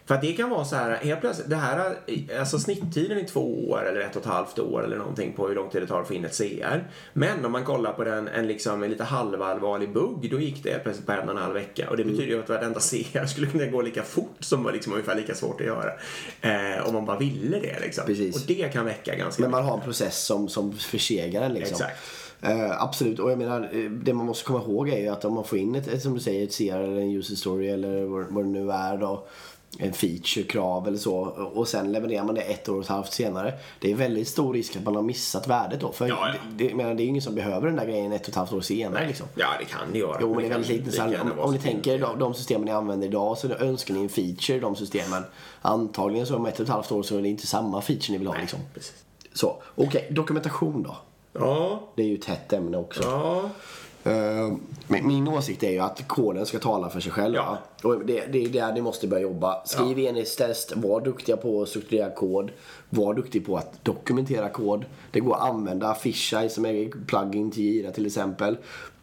[0.08, 1.96] För att det kan vara så här, helt plötsligt, det här,
[2.38, 5.54] alltså snitttiden är två år eller ett och ett halvt år eller någonting på hur
[5.54, 6.90] lång tid det tar att få in ett CR.
[7.12, 10.70] Men om man kollar på den, en, liksom, en lite halvallvarlig bugg, då gick det
[10.70, 11.90] helt plötsligt på en och en halv vecka.
[11.90, 14.92] Och det betyder ju att varenda CR skulle kunna gå lika fort som var liksom
[14.92, 15.90] ungefär lika svårt att göra.
[16.40, 18.06] Eh, om man bara ville det liksom.
[18.06, 18.36] Precis.
[18.36, 21.74] Och det kan väcka ganska Men man har en process som, som försegar den liksom.
[21.74, 21.98] Exakt.
[22.42, 25.34] Eh, absolut, och jag menar eh, det man måste komma ihåg är ju att om
[25.34, 28.04] man får in ett, ett som du säger, ett CR eller en user story eller
[28.04, 29.26] vad, vad det nu är då
[29.78, 31.16] en feature-krav eller så
[31.54, 33.54] och sen levererar man det ett år och ett halvt senare.
[33.80, 35.92] Det är väldigt stor risk att man har missat värdet då.
[35.92, 36.40] För Ja, ja.
[36.56, 38.34] Det, det, menar, det är ju ingen som behöver den där grejen ett och ett
[38.34, 39.26] halvt år senare liksom.
[39.34, 40.18] Ja, det kan det göra.
[40.20, 40.92] Jo, men det är väldigt lite.
[40.92, 44.00] Så här, om, om ni tänker de, de systemen ni använder idag så önskar ni
[44.02, 45.22] en feature i de systemen.
[45.62, 48.18] Antagligen så om ett och ett halvt år så är det inte samma feature ni
[48.18, 48.58] vill ha liksom.
[48.74, 48.94] Precis.
[49.34, 50.08] Så, okej.
[50.10, 50.96] Dokumentation då.
[51.32, 53.02] Ja, Det är ju ett hett ämne också.
[53.02, 53.50] ja.
[54.04, 54.52] Eh,
[54.86, 57.34] men min åsikt är ju att koden ska tala för sig själv.
[57.34, 57.58] Ja.
[57.82, 59.62] Och det, det är där ni måste börja jobba.
[59.66, 62.50] Skriv enhetstest, var duktiga på att strukturera kod.
[62.90, 64.84] Var duktig på att dokumentera kod.
[65.10, 68.56] Det går att använda Fisheye som är plugin till Jira till exempel.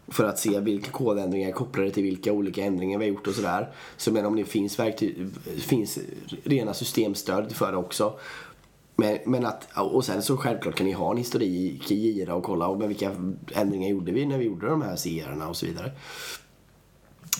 [0.08, 3.34] För att se vilka kodändringar är kopplade till vilka olika ändringar vi har gjort och
[3.34, 3.70] sådär.
[3.98, 5.28] Så men om det finns, verktyg,
[5.58, 6.00] finns
[6.44, 8.14] rena systemstöd för det också.
[8.96, 12.44] Men, men att, och sen så självklart kan ni ha en historik i Jira och
[12.44, 13.12] kolla och men vilka
[13.54, 15.92] ändringar gjorde vi när vi gjorde de här CR-erna och så vidare.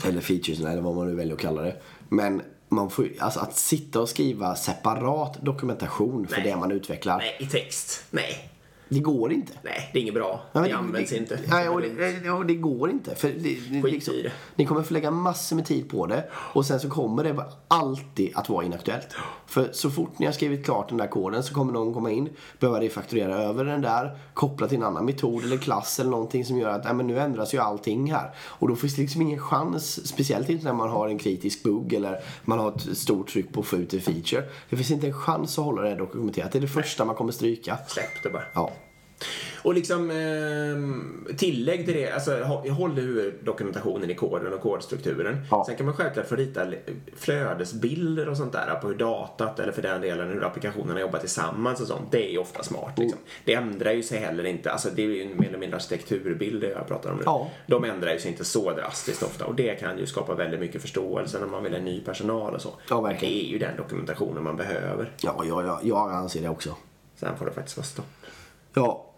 [0.06, 1.76] Eller featuresna eller vad man nu väljer att kalla det.
[2.10, 6.50] Men man får, alltså att sitta och skriva separat dokumentation för Nej.
[6.50, 7.18] det man utvecklar.
[7.18, 8.04] Nej, i text.
[8.12, 8.50] Nej.
[8.90, 9.54] Det går inte.
[9.64, 10.42] Nej, det är inget bra.
[10.52, 11.40] Ja, men det används inte.
[11.48, 13.16] Nej, och det, ja, det går inte.
[13.16, 14.32] För det, det, liksom, det.
[14.56, 18.32] Ni kommer få lägga massor med tid på det och sen så kommer det alltid
[18.36, 19.08] att vara inaktuellt.
[19.46, 22.30] För så fort ni har skrivit klart den där koden så kommer någon komma in,
[22.60, 26.58] behöva refakturera över den där, koppla till en annan metod eller klass eller någonting som
[26.58, 28.34] gör att nej, men nu ändras ju allting här.
[28.38, 31.94] Och då finns det liksom ingen chans, speciellt inte när man har en kritisk bugg
[31.94, 34.44] eller man har ett stort tryck på att få ut en feature.
[34.70, 36.52] Det finns inte en chans att hålla det dokumenterat.
[36.52, 37.78] Det är det första man kommer stryka.
[37.88, 38.44] Släpp det bara.
[38.54, 38.72] Ja.
[39.62, 45.46] Och liksom eh, tillägg till det, alltså hå- håll huvuddokumentationen i koden och kodstrukturen.
[45.52, 45.64] Ja.
[45.68, 46.66] Sen kan man självklart få rita
[47.16, 51.82] flödesbilder och sånt där på hur datat eller för den delen hur applikationerna jobbar tillsammans
[51.82, 52.12] och sånt.
[52.12, 52.94] Det är ju ofta smart.
[53.00, 53.20] Liksom.
[53.46, 56.88] Det ändrar ju sig heller inte, alltså det är ju mer eller mindre arkitekturbilder jag
[56.88, 57.24] pratar om nu.
[57.26, 57.50] Ja.
[57.68, 60.82] De ändrar ju sig inte så drastiskt ofta och det kan ju skapa väldigt mycket
[60.82, 62.74] förståelse när man vill ha ny personal och så.
[62.90, 63.14] Ja.
[63.20, 65.12] Det är ju den dokumentationen man behöver.
[65.22, 66.76] Ja, ja, ja, jag anser det också.
[67.16, 68.06] Sen får det faktiskt vara stopp.
[68.76, 69.12] Ja,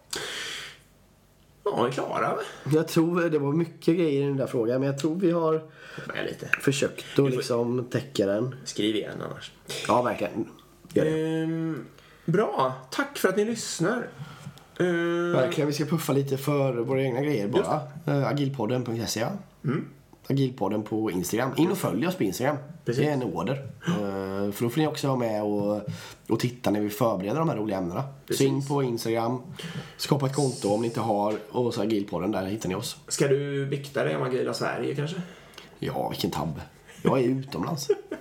[1.64, 2.34] Ja, vi är klara
[2.72, 5.52] jag tror det var mycket grejer i den där frågan, men jag tror vi har
[6.14, 6.46] Med lite.
[6.60, 8.54] försökt att liksom täcka den.
[8.64, 9.52] Skriv igen annars.
[9.88, 10.48] Ja, verkligen.
[10.92, 11.42] Gör det.
[11.42, 11.84] Ehm,
[12.24, 12.72] bra.
[12.90, 14.08] Tack för att ni lyssnar.
[14.80, 17.80] Ehm, Verkligen, vi ska puffa lite för våra egna grejer bara.
[18.08, 19.26] Uh, agilpodden.se
[19.64, 19.88] Mm.
[20.30, 21.50] Agilpodden på Instagram.
[21.56, 22.56] In och följ oss på Instagram.
[22.84, 23.04] Precis.
[23.04, 23.66] Det är en order.
[23.86, 25.82] Eh, för då får ni också vara med och,
[26.28, 28.04] och titta när vi förbereder de här roliga ämnena.
[28.30, 29.42] Så in på Instagram,
[29.96, 32.96] skapa ett konto om ni inte har och så Agilpodden, där hittar ni oss.
[33.08, 35.22] Ska du bikta dig om Agila Sverige kanske?
[35.78, 36.60] Ja, vilken tabbe.
[37.02, 37.88] Jag är utomlands.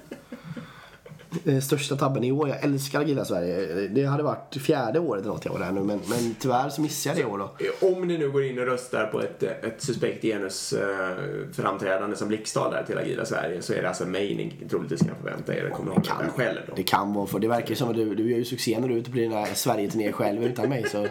[1.46, 2.50] Eh, Största tabben i år.
[2.50, 3.88] Jag älskar Agila Sverige.
[3.88, 5.80] Det hade varit fjärde året eller något jag var där nu.
[5.84, 7.38] Men, men tyvärr så missade jag det i år
[7.80, 7.88] då.
[7.88, 11.18] Om ni nu går in och röstar på ett, ett suspekt genus eh,
[11.54, 15.16] framträdande som Blixtdal där till Agila Sverige så är det alltså mig ni troligtvis kan
[15.22, 15.70] förvänta er.
[15.70, 16.74] Kommer ihåg det själv då.
[16.76, 17.40] Det kan vara för.
[17.40, 19.46] Det verkar som att du, du gör ju succé när du är ute på dina
[19.46, 20.86] Sverige-turnéer själv utan mig.
[20.90, 21.08] Så.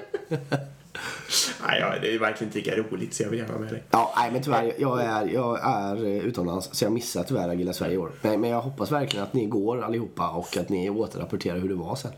[1.66, 3.82] Nej, ja, det är verkligen inte lika roligt så jag vill gärna med dig.
[3.90, 4.72] Ja, nej men tyvärr.
[4.78, 8.12] Jag är, jag är eh, utomlands så jag missar tyvärr Agila Sverige i år.
[8.22, 11.74] Nej, men jag hoppas verkligen att ni går allihopa och att ni återrapporterar hur det
[11.74, 12.12] var sen.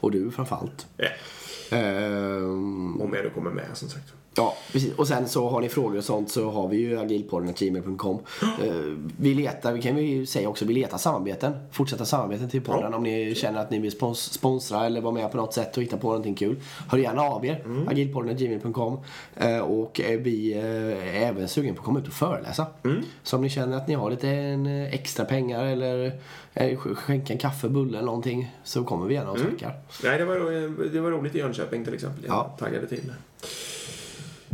[0.00, 0.86] Och du framförallt.
[0.96, 1.08] Ja,
[1.70, 4.12] Ehm, om jag då kommer med som sagt.
[4.36, 4.94] Ja, precis.
[4.94, 8.18] Och sen så har ni frågor och sånt så har vi ju agilpodden.gmail.com.
[8.42, 8.74] Eh,
[9.18, 11.52] vi letar, vi kan ju säga också, vi letar samarbeten.
[11.72, 12.96] Fortsätta samarbeten till podden Ja.
[12.96, 15.82] om ni känner att ni vill spons- sponsra eller vara med på något sätt och
[15.82, 16.56] hitta på någonting kul.
[16.88, 17.62] Hör gärna av er.
[17.64, 17.88] Mm.
[17.88, 18.98] agilpodden.gmail.com.
[19.36, 22.66] Eh, och eh, vi är även sugen på att komma ut och föreläsa.
[22.84, 23.02] Mm.
[23.22, 24.28] Så om ni känner att ni har lite
[24.92, 26.12] extra pengar eller
[26.54, 29.74] sk- skänka en kaffe, bulle eller någonting så kommer vi gärna och snackar.
[30.04, 30.34] Nej, det var,
[30.92, 32.24] det var roligt i Jönköping till exempel.
[32.26, 32.56] Jag Ja.
[32.58, 33.12] taggade till.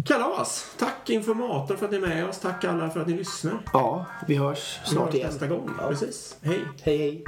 [0.06, 0.74] Kalas!
[0.78, 2.40] Tack informator för att ni är med oss.
[2.40, 3.58] Tack alla för att ni lyssnar.
[3.72, 5.26] Ja, vi hörs snart vi hörs igen.
[5.26, 5.70] nästa gång.
[5.78, 5.88] Ja.
[5.88, 6.36] Precis.
[6.42, 6.60] Hej.
[6.82, 7.24] Hej, hej.